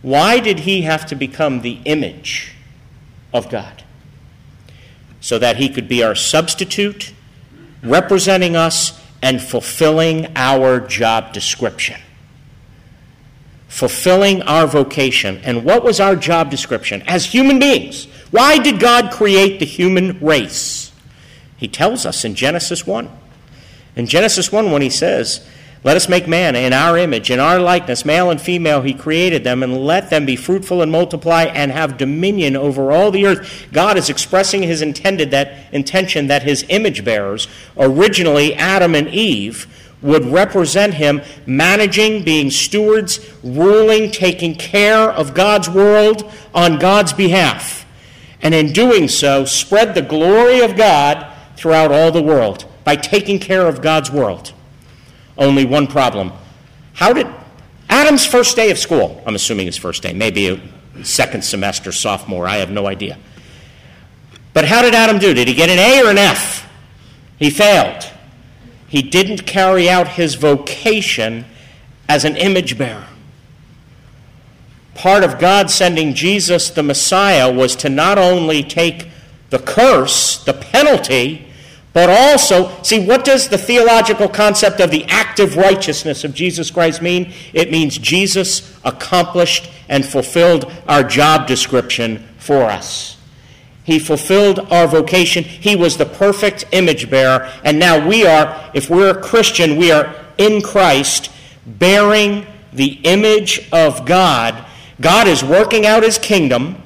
Why 0.00 0.40
did 0.40 0.58
he 0.58 0.82
have 0.82 1.06
to 1.06 1.14
become 1.14 1.60
the 1.60 1.78
image 1.84 2.56
of 3.32 3.48
God 3.48 3.82
so 5.20 5.38
that 5.38 5.56
he 5.56 5.68
could 5.68 5.88
be 5.88 6.02
our 6.02 6.16
substitute, 6.16 7.14
representing 7.82 8.56
us 8.56 9.00
and 9.22 9.40
fulfilling 9.40 10.26
our 10.36 10.80
job 10.80 11.32
description. 11.32 11.98
Fulfilling 13.68 14.42
our 14.42 14.66
vocation. 14.66 15.38
And 15.44 15.64
what 15.64 15.84
was 15.84 16.00
our 16.00 16.16
job 16.16 16.50
description? 16.50 17.02
As 17.06 17.24
human 17.24 17.60
beings, 17.60 18.06
why 18.32 18.58
did 18.58 18.80
God 18.80 19.12
create 19.12 19.60
the 19.60 19.64
human 19.64 20.18
race? 20.18 20.92
He 21.56 21.68
tells 21.68 22.04
us 22.04 22.24
in 22.24 22.34
Genesis 22.34 22.84
1. 22.84 23.08
In 23.94 24.06
Genesis 24.06 24.50
1, 24.50 24.72
when 24.72 24.82
he 24.82 24.90
says, 24.90 25.46
let 25.84 25.96
us 25.96 26.08
make 26.08 26.28
man 26.28 26.54
in 26.54 26.72
our 26.72 26.96
image, 26.96 27.28
in 27.28 27.40
our 27.40 27.58
likeness, 27.58 28.04
male 28.04 28.30
and 28.30 28.40
female, 28.40 28.82
he 28.82 28.94
created 28.94 29.42
them, 29.42 29.64
and 29.64 29.84
let 29.84 30.10
them 30.10 30.24
be 30.24 30.36
fruitful 30.36 30.80
and 30.80 30.92
multiply 30.92 31.44
and 31.44 31.72
have 31.72 31.98
dominion 31.98 32.54
over 32.54 32.92
all 32.92 33.10
the 33.10 33.26
earth. 33.26 33.66
God 33.72 33.96
is 33.96 34.08
expressing 34.08 34.62
his 34.62 34.80
intended 34.80 35.32
that 35.32 35.72
intention 35.72 36.28
that 36.28 36.44
his 36.44 36.64
image 36.68 37.04
bearers, 37.04 37.48
originally 37.76 38.54
Adam 38.54 38.94
and 38.94 39.08
Eve, 39.08 39.66
would 40.02 40.24
represent 40.24 40.94
him 40.94 41.20
managing, 41.46 42.22
being 42.22 42.50
stewards, 42.50 43.18
ruling, 43.42 44.12
taking 44.12 44.54
care 44.54 45.10
of 45.10 45.34
God's 45.34 45.68
world 45.68 46.30
on 46.54 46.78
God's 46.78 47.12
behalf. 47.12 47.84
And 48.40 48.54
in 48.54 48.72
doing 48.72 49.08
so, 49.08 49.44
spread 49.44 49.94
the 49.96 50.02
glory 50.02 50.60
of 50.60 50.76
God 50.76 51.26
throughout 51.56 51.90
all 51.90 52.12
the 52.12 52.22
world 52.22 52.66
by 52.84 52.94
taking 52.94 53.40
care 53.40 53.66
of 53.66 53.82
God's 53.82 54.10
world 54.10 54.52
only 55.38 55.64
one 55.64 55.86
problem. 55.86 56.32
How 56.94 57.12
did 57.12 57.26
Adam's 57.88 58.26
first 58.26 58.56
day 58.56 58.70
of 58.70 58.78
school, 58.78 59.22
I'm 59.26 59.34
assuming 59.34 59.66
his 59.66 59.76
first 59.76 60.02
day, 60.02 60.12
maybe 60.12 60.48
a 60.48 61.04
second 61.04 61.42
semester, 61.44 61.92
sophomore, 61.92 62.46
I 62.46 62.56
have 62.56 62.70
no 62.70 62.86
idea. 62.86 63.18
But 64.54 64.64
how 64.64 64.82
did 64.82 64.94
Adam 64.94 65.18
do? 65.18 65.34
Did 65.34 65.48
he 65.48 65.54
get 65.54 65.70
an 65.70 65.78
A 65.78 66.06
or 66.06 66.10
an 66.10 66.18
F? 66.18 66.68
He 67.38 67.50
failed. 67.50 68.04
He 68.88 69.02
didn't 69.02 69.46
carry 69.46 69.88
out 69.88 70.08
his 70.08 70.34
vocation 70.34 71.44
as 72.08 72.24
an 72.24 72.36
image 72.36 72.76
bearer. 72.76 73.06
Part 74.94 75.24
of 75.24 75.38
God 75.38 75.70
sending 75.70 76.14
Jesus 76.14 76.68
the 76.70 76.82
Messiah 76.82 77.50
was 77.50 77.74
to 77.76 77.88
not 77.88 78.18
only 78.18 78.62
take 78.62 79.08
the 79.50 79.58
curse, 79.58 80.44
the 80.44 80.52
penalty, 80.52 81.46
but 81.92 82.08
also, 82.08 82.82
see, 82.82 83.06
what 83.06 83.24
does 83.24 83.48
the 83.48 83.58
theological 83.58 84.28
concept 84.28 84.80
of 84.80 84.90
the 84.90 85.04
active 85.08 85.56
righteousness 85.56 86.24
of 86.24 86.34
Jesus 86.34 86.70
Christ 86.70 87.02
mean? 87.02 87.32
It 87.52 87.70
means 87.70 87.98
Jesus 87.98 88.78
accomplished 88.84 89.70
and 89.88 90.04
fulfilled 90.04 90.72
our 90.88 91.04
job 91.04 91.46
description 91.46 92.26
for 92.38 92.62
us. 92.62 93.18
He 93.84 93.98
fulfilled 93.98 94.60
our 94.70 94.86
vocation. 94.86 95.44
He 95.44 95.76
was 95.76 95.96
the 95.96 96.06
perfect 96.06 96.64
image 96.72 97.10
bearer. 97.10 97.50
And 97.64 97.78
now 97.78 98.06
we 98.06 98.24
are, 98.24 98.70
if 98.74 98.88
we're 98.88 99.10
a 99.10 99.20
Christian, 99.20 99.76
we 99.76 99.90
are 99.90 100.14
in 100.38 100.62
Christ, 100.62 101.30
bearing 101.66 102.46
the 102.72 103.00
image 103.02 103.68
of 103.72 104.06
God. 104.06 104.64
God 105.00 105.26
is 105.26 105.44
working 105.44 105.84
out 105.84 106.04
his 106.04 106.16
kingdom. 106.16 106.80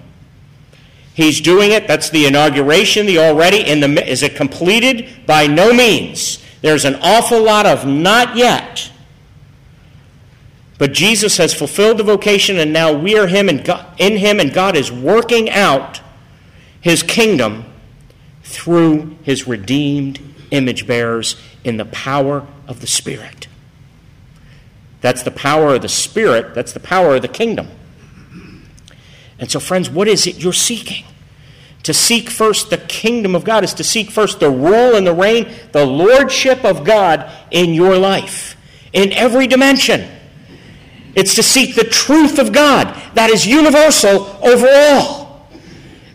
He's 1.16 1.40
doing 1.40 1.70
it. 1.70 1.88
That's 1.88 2.10
the 2.10 2.26
inauguration, 2.26 3.06
the 3.06 3.20
already. 3.20 3.66
In 3.66 3.80
the, 3.80 4.06
is 4.06 4.22
it 4.22 4.36
completed? 4.36 5.08
By 5.24 5.46
no 5.46 5.72
means. 5.72 6.44
There's 6.60 6.84
an 6.84 6.96
awful 7.00 7.42
lot 7.42 7.64
of 7.64 7.86
not 7.86 8.36
yet. 8.36 8.92
But 10.76 10.92
Jesus 10.92 11.38
has 11.38 11.54
fulfilled 11.54 11.96
the 11.96 12.04
vocation, 12.04 12.58
and 12.58 12.70
now 12.70 12.92
we 12.92 13.16
are 13.16 13.28
him 13.28 13.48
and 13.48 13.64
God, 13.64 13.86
in 13.96 14.18
him, 14.18 14.38
and 14.38 14.52
God 14.52 14.76
is 14.76 14.92
working 14.92 15.48
out 15.48 16.02
his 16.82 17.02
kingdom 17.02 17.64
through 18.42 19.16
his 19.22 19.48
redeemed 19.48 20.20
image 20.50 20.86
bearers 20.86 21.40
in 21.64 21.78
the 21.78 21.86
power 21.86 22.46
of 22.68 22.80
the 22.80 22.86
Spirit. 22.86 23.48
That's 25.00 25.22
the 25.22 25.30
power 25.30 25.76
of 25.76 25.80
the 25.80 25.88
Spirit, 25.88 26.54
that's 26.54 26.74
the 26.74 26.80
power 26.80 27.16
of 27.16 27.22
the 27.22 27.28
kingdom. 27.28 27.68
And 29.38 29.50
so, 29.50 29.60
friends, 29.60 29.90
what 29.90 30.08
is 30.08 30.26
it 30.26 30.36
you're 30.36 30.52
seeking? 30.52 31.04
To 31.82 31.94
seek 31.94 32.30
first 32.30 32.70
the 32.70 32.78
kingdom 32.78 33.34
of 33.34 33.44
God 33.44 33.62
is 33.62 33.74
to 33.74 33.84
seek 33.84 34.10
first 34.10 34.40
the 34.40 34.50
rule 34.50 34.96
and 34.96 35.06
the 35.06 35.14
reign, 35.14 35.48
the 35.72 35.86
lordship 35.86 36.64
of 36.64 36.84
God 36.84 37.30
in 37.50 37.74
your 37.74 37.96
life, 37.96 38.56
in 38.92 39.12
every 39.12 39.46
dimension. 39.46 40.10
It's 41.14 41.34
to 41.36 41.42
seek 41.42 41.76
the 41.76 41.84
truth 41.84 42.38
of 42.38 42.52
God 42.52 42.94
that 43.14 43.30
is 43.30 43.46
universal 43.46 44.26
over 44.42 44.66
all. 44.68 45.48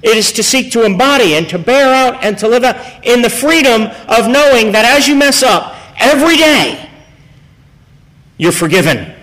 It 0.03 0.17
is 0.17 0.31
to 0.33 0.43
seek 0.43 0.71
to 0.73 0.83
embody 0.83 1.35
and 1.35 1.47
to 1.49 1.59
bear 1.59 1.93
out 1.93 2.23
and 2.23 2.37
to 2.39 2.47
live 2.47 2.63
out 2.63 3.05
in 3.05 3.21
the 3.21 3.29
freedom 3.29 3.83
of 4.07 4.27
knowing 4.27 4.71
that 4.73 4.83
as 4.83 5.07
you 5.07 5.15
mess 5.15 5.41
up 5.41 5.75
every 5.97 6.37
day, 6.37 6.89
you're 8.37 8.51
forgiven. 8.51 9.13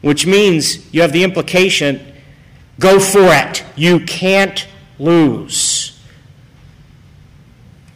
Which 0.00 0.26
means 0.26 0.92
you 0.94 1.02
have 1.02 1.12
the 1.12 1.24
implication 1.24 2.14
Go 2.78 3.00
for 3.00 3.28
it. 3.32 3.64
You 3.74 4.00
can't 4.00 4.66
lose. 4.98 5.98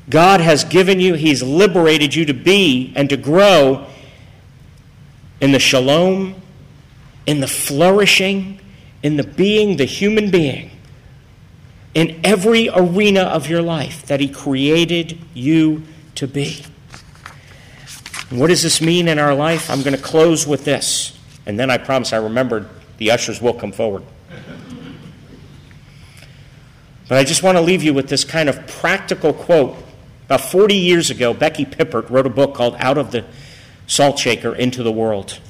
God 0.09 0.41
has 0.41 0.65
given 0.65 0.99
you, 1.01 1.15
He's 1.15 1.43
liberated 1.43 2.15
you 2.15 2.25
to 2.27 2.35
be 2.35 2.93
and 2.97 3.09
to 3.11 3.17
grow 3.17 3.87
in 5.41 5.53
the 5.53 5.59
shalom, 5.59 6.35
in 7.27 7.41
the 7.41 7.47
flourishing, 7.47 8.61
in 9.03 9.17
the 9.17 9.23
being, 9.23 9.77
the 9.77 9.85
human 9.85 10.31
being, 10.31 10.71
in 11.95 12.21
every 12.25 12.69
arena 12.69 13.23
of 13.23 13.49
your 13.49 13.63
life 13.63 14.05
that 14.07 14.21
He 14.21 14.29
created 14.29 15.19
you 15.33 15.85
to 16.17 16.27
be. 16.27 16.65
what 18.31 18.49
does 18.49 18.63
this 18.63 18.81
mean 18.81 19.09
in 19.09 19.19
our 19.19 19.35
life? 19.35 19.71
I'm 19.71 19.83
going 19.83 19.97
to 19.97 20.03
close 20.03 20.47
with 20.47 20.65
this. 20.65 21.17
And 21.47 21.59
then 21.59 21.71
I 21.71 21.79
promise 21.79 22.13
I 22.13 22.19
remembered 22.19 22.69
the 22.99 23.11
ushers 23.11 23.41
will 23.41 23.55
come 23.55 23.73
forward. 23.73 24.03
But 27.11 27.19
I 27.19 27.25
just 27.25 27.43
want 27.43 27.59
to 27.59 27.61
leave 27.61 27.83
you 27.83 27.93
with 27.93 28.09
this 28.09 28.23
kind 28.23 28.49
of 28.49 28.69
practical 28.69 29.33
quote. 29.33 29.77
About 30.27 30.43
40 30.43 30.77
years 30.77 31.11
ago, 31.11 31.35
Becky 31.35 31.65
Pippert 31.65 32.09
wrote 32.09 32.25
a 32.25 32.31
book 32.31 32.55
called 32.55 32.77
Out 32.79 32.99
of 32.99 33.11
the 33.11 33.25
Salt 33.89 34.17
Shaker 34.17 34.55
Into 34.55 34.85
the 34.85 34.93
World. 34.93 35.41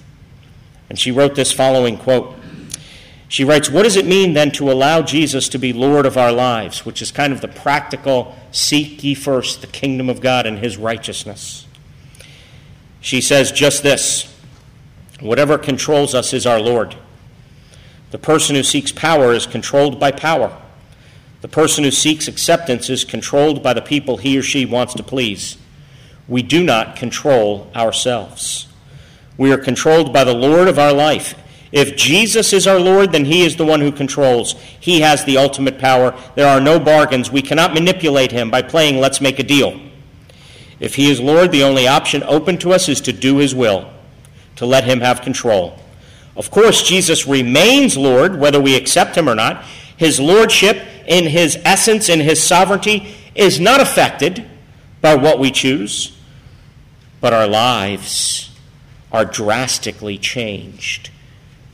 And 0.88 0.98
she 0.98 1.10
wrote 1.10 1.34
this 1.34 1.52
following 1.52 1.98
quote. 1.98 2.34
She 3.28 3.44
writes, 3.44 3.68
What 3.68 3.82
does 3.82 3.96
it 3.96 4.06
mean 4.06 4.32
then 4.32 4.52
to 4.52 4.72
allow 4.72 5.02
Jesus 5.02 5.50
to 5.50 5.58
be 5.58 5.74
Lord 5.74 6.06
of 6.06 6.16
our 6.16 6.32
lives? 6.32 6.86
Which 6.86 7.02
is 7.02 7.12
kind 7.12 7.30
of 7.30 7.42
the 7.42 7.48
practical 7.48 8.34
seek 8.52 9.04
ye 9.04 9.14
first 9.14 9.60
the 9.60 9.66
kingdom 9.66 10.08
of 10.08 10.22
God 10.22 10.46
and 10.46 10.60
his 10.60 10.78
righteousness. 10.78 11.66
She 13.02 13.20
says 13.20 13.52
just 13.52 13.82
this 13.82 14.34
whatever 15.20 15.58
controls 15.58 16.14
us 16.14 16.32
is 16.32 16.46
our 16.46 16.58
Lord. 16.58 16.96
The 18.12 18.18
person 18.18 18.56
who 18.56 18.62
seeks 18.62 18.92
power 18.92 19.34
is 19.34 19.44
controlled 19.46 20.00
by 20.00 20.10
power. 20.10 20.56
The 21.40 21.48
person 21.48 21.84
who 21.84 21.90
seeks 21.90 22.28
acceptance 22.28 22.90
is 22.90 23.04
controlled 23.04 23.62
by 23.62 23.72
the 23.72 23.82
people 23.82 24.18
he 24.18 24.38
or 24.38 24.42
she 24.42 24.66
wants 24.66 24.94
to 24.94 25.02
please. 25.02 25.56
We 26.28 26.42
do 26.42 26.62
not 26.62 26.96
control 26.96 27.70
ourselves. 27.74 28.68
We 29.36 29.52
are 29.52 29.58
controlled 29.58 30.12
by 30.12 30.24
the 30.24 30.34
Lord 30.34 30.68
of 30.68 30.78
our 30.78 30.92
life. 30.92 31.34
If 31.72 31.96
Jesus 31.96 32.52
is 32.52 32.66
our 32.66 32.80
Lord, 32.80 33.12
then 33.12 33.24
he 33.24 33.44
is 33.44 33.56
the 33.56 33.64
one 33.64 33.80
who 33.80 33.92
controls. 33.92 34.54
He 34.80 35.00
has 35.00 35.24
the 35.24 35.38
ultimate 35.38 35.78
power. 35.78 36.14
There 36.34 36.48
are 36.48 36.60
no 36.60 36.78
bargains. 36.78 37.30
We 37.30 37.42
cannot 37.42 37.74
manipulate 37.74 38.32
him 38.32 38.50
by 38.50 38.62
playing 38.62 38.98
let's 39.00 39.20
make 39.20 39.38
a 39.38 39.44
deal. 39.44 39.80
If 40.80 40.94
he 40.94 41.10
is 41.10 41.20
Lord, 41.20 41.52
the 41.52 41.62
only 41.62 41.86
option 41.86 42.22
open 42.24 42.58
to 42.58 42.72
us 42.72 42.88
is 42.88 43.00
to 43.02 43.12
do 43.12 43.36
his 43.36 43.54
will, 43.54 43.90
to 44.56 44.66
let 44.66 44.84
him 44.84 45.00
have 45.00 45.22
control. 45.22 45.78
Of 46.36 46.50
course, 46.50 46.82
Jesus 46.82 47.26
remains 47.26 47.96
Lord, 47.96 48.38
whether 48.38 48.60
we 48.60 48.76
accept 48.76 49.16
him 49.16 49.28
or 49.28 49.34
not. 49.34 49.64
His 50.00 50.18
lordship 50.18 50.82
in 51.06 51.26
his 51.26 51.58
essence, 51.62 52.08
in 52.08 52.20
his 52.20 52.42
sovereignty, 52.42 53.14
is 53.34 53.60
not 53.60 53.82
affected 53.82 54.48
by 55.02 55.14
what 55.14 55.38
we 55.38 55.50
choose, 55.50 56.16
but 57.20 57.34
our 57.34 57.46
lives 57.46 58.50
are 59.12 59.26
drastically 59.26 60.16
changed 60.16 61.10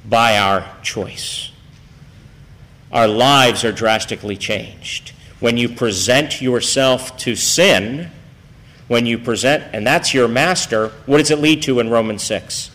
by 0.04 0.36
our 0.36 0.66
choice. 0.82 1.52
Our 2.90 3.06
lives 3.06 3.64
are 3.64 3.70
drastically 3.70 4.36
changed. 4.36 5.12
When 5.38 5.56
you 5.56 5.68
present 5.68 6.42
yourself 6.42 7.16
to 7.18 7.36
sin, 7.36 8.10
when 8.88 9.06
you 9.06 9.18
present, 9.18 9.72
and 9.72 9.86
that's 9.86 10.12
your 10.12 10.26
master, 10.26 10.88
what 11.06 11.18
does 11.18 11.30
it 11.30 11.38
lead 11.38 11.62
to 11.62 11.78
in 11.78 11.90
Romans 11.90 12.24
6? 12.24 12.72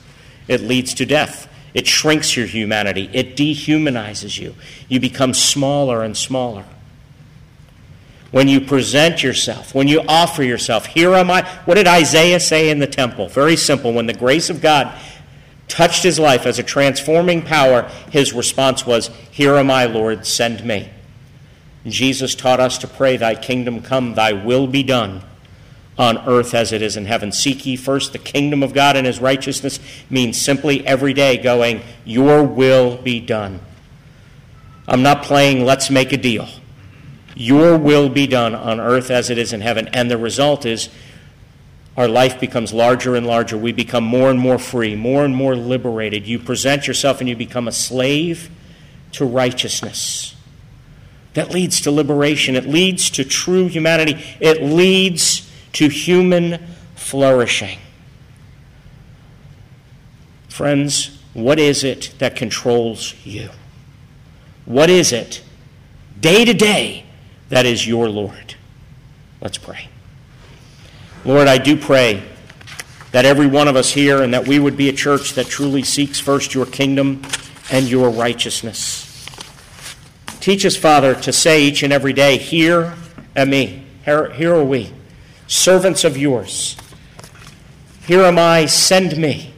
It 0.48 0.62
leads 0.62 0.94
to 0.94 1.06
death. 1.06 1.50
It 1.74 1.88
shrinks 1.88 2.36
your 2.36 2.46
humanity, 2.46 3.10
it 3.14 3.36
dehumanizes 3.36 4.40
you. 4.40 4.56
You 4.90 5.00
become 5.00 5.34
smaller 5.34 6.04
and 6.04 6.16
smaller. 6.16 6.66
When 8.32 8.48
you 8.48 8.62
present 8.62 9.24
yourself, 9.24 9.76
when 9.76 9.88
you 9.88 10.02
offer 10.08 10.42
yourself, 10.42 10.86
here 10.86 11.14
am 11.14 11.30
I. 11.30 11.44
What 11.66 11.76
did 11.76 11.88
Isaiah 11.88 12.40
say 12.40 12.70
in 12.70 12.80
the 12.80 12.88
temple? 12.88 13.28
Very 13.28 13.58
simple. 13.58 13.92
When 13.92 14.06
the 14.06 14.14
grace 14.14 14.50
of 14.50 14.62
God 14.62 14.98
touched 15.68 16.04
his 16.04 16.18
life 16.18 16.46
as 16.46 16.58
a 16.58 16.64
transforming 16.64 17.42
power, 17.42 17.90
his 18.10 18.32
response 18.32 18.86
was, 18.86 19.10
Here 19.32 19.56
am 19.56 19.70
I, 19.70 19.86
Lord, 19.86 20.26
send 20.26 20.64
me. 20.64 20.90
Jesus 21.86 22.36
taught 22.36 22.62
us 22.62 22.78
to 22.80 22.88
pray, 22.88 23.18
Thy 23.18 23.36
kingdom 23.36 23.82
come, 23.82 24.14
Thy 24.14 24.32
will 24.32 24.68
be 24.68 24.84
done 24.84 25.24
on 25.98 26.18
earth 26.28 26.54
as 26.54 26.72
it 26.72 26.82
is 26.82 26.98
in 26.98 27.06
heaven. 27.06 27.32
Seek 27.32 27.66
ye 27.66 27.76
first 27.76 28.14
the 28.14 28.20
kingdom 28.20 28.64
of 28.64 28.74
God 28.74 28.96
and 28.96 29.06
his 29.06 29.20
righteousness 29.20 29.80
means 30.10 30.40
simply 30.40 30.86
every 30.86 31.14
day 31.14 31.38
going, 31.38 31.82
Your 32.06 32.44
will 32.44 32.98
be 32.98 33.20
done. 33.20 33.60
I'm 34.88 35.04
not 35.04 35.24
playing 35.24 35.66
let's 35.66 35.90
make 35.90 36.12
a 36.12 36.18
deal. 36.18 36.48
Your 37.36 37.78
will 37.78 38.10
be 38.10 38.28
done 38.28 38.56
on 38.56 38.80
earth 38.80 39.10
as 39.10 39.30
it 39.30 39.38
is 39.38 39.54
in 39.54 39.62
heaven. 39.62 39.88
And 39.90 40.10
the 40.10 40.18
result 40.18 40.66
is 40.66 40.90
our 41.96 42.08
life 42.08 42.40
becomes 42.40 42.74
larger 42.74 43.16
and 43.16 43.28
larger. 43.28 43.58
We 43.58 43.72
become 43.72 44.04
more 44.04 44.30
and 44.30 44.40
more 44.40 44.58
free, 44.58 44.96
more 44.96 45.24
and 45.24 45.36
more 45.36 45.56
liberated. 45.56 46.26
You 46.26 46.40
present 46.40 46.88
yourself 46.88 47.20
and 47.20 47.30
you 47.30 47.36
become 47.36 47.68
a 47.68 47.72
slave 47.72 48.50
to 49.14 49.26
righteousness. 49.26 50.36
That 51.34 51.52
leads 51.52 51.82
to 51.82 51.92
liberation. 51.92 52.56
It 52.56 52.66
leads 52.66 53.10
to 53.12 53.24
true 53.24 53.68
humanity. 53.68 54.22
It 54.40 54.64
leads 54.64 55.50
to 55.74 55.88
human 55.88 56.60
flourishing. 56.96 57.80
Friends, 60.50 61.20
what 61.34 61.60
is 61.60 61.84
it 61.84 62.14
that 62.20 62.36
controls 62.36 63.16
you? 63.24 63.50
What 64.66 64.90
is 64.90 65.12
it, 65.12 65.42
day 66.20 66.46
to 66.46 66.54
day, 66.54 67.06
that 67.50 67.66
is 67.66 67.88
your 67.88 68.10
Lord? 68.10 68.56
Let's 69.42 69.58
pray. 69.58 69.90
Lord, 71.26 71.48
I 71.48 71.58
do 71.58 71.78
pray 71.78 72.24
that 73.12 73.26
every 73.26 73.48
one 73.48 73.68
of 73.68 73.76
us 73.76 73.92
here, 73.92 74.24
and 74.24 74.34
that 74.34 74.48
we 74.48 74.60
would 74.60 74.78
be 74.78 74.90
a 74.90 74.94
church 74.94 75.34
that 75.34 75.48
truly 75.48 75.84
seeks 75.84 76.20
first 76.20 76.54
your 76.54 76.66
kingdom 76.66 77.22
and 77.72 77.88
your 77.90 78.10
righteousness. 78.10 79.08
Teach 80.40 80.66
us, 80.66 80.76
Father, 80.76 81.14
to 81.16 81.34
say 81.34 81.64
each 81.64 81.84
and 81.84 81.92
every 81.92 82.14
day, 82.14 82.38
Here 82.38 82.96
am 83.36 83.50
me. 83.50 83.86
Here, 84.06 84.32
here 84.32 84.56
are 84.56 84.64
we, 84.64 84.92
servants 85.52 86.06
of 86.06 86.18
yours. 86.18 86.78
Here 88.08 88.24
am 88.24 88.40
I, 88.40 88.66
send 88.68 89.18
me. 89.18 89.54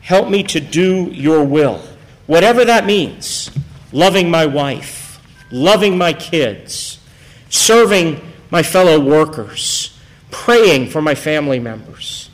Help 0.00 0.30
me 0.30 0.42
to 0.44 0.60
do 0.60 1.10
your 1.10 1.44
will, 1.44 1.82
whatever 2.26 2.64
that 2.64 2.86
means. 2.86 3.50
Loving 3.92 4.30
my 4.30 4.46
wife, 4.46 5.20
loving 5.50 5.98
my 5.98 6.12
kids, 6.12 6.98
serving 7.50 8.20
my 8.50 8.62
fellow 8.62 8.98
workers, 8.98 9.98
praying 10.30 10.88
for 10.88 11.02
my 11.02 11.14
family 11.14 11.58
members. 11.58 12.30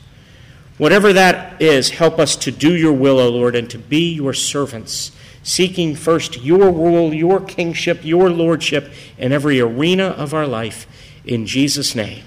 Whatever 0.77 1.11
that 1.11 1.61
is, 1.61 1.89
help 1.89 2.19
us 2.19 2.35
to 2.37 2.51
do 2.51 2.73
your 2.73 2.93
will, 2.93 3.19
O 3.19 3.29
Lord, 3.29 3.55
and 3.55 3.69
to 3.71 3.77
be 3.77 4.13
your 4.13 4.33
servants, 4.33 5.11
seeking 5.43 5.95
first 5.95 6.41
your 6.41 6.71
rule, 6.71 7.13
your 7.13 7.41
kingship, 7.41 8.05
your 8.05 8.29
lordship 8.29 8.91
in 9.17 9.33
every 9.33 9.59
arena 9.59 10.05
of 10.09 10.33
our 10.33 10.47
life. 10.47 10.87
In 11.25 11.45
Jesus' 11.45 11.93
name, 11.95 12.23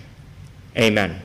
amen. 0.77 1.21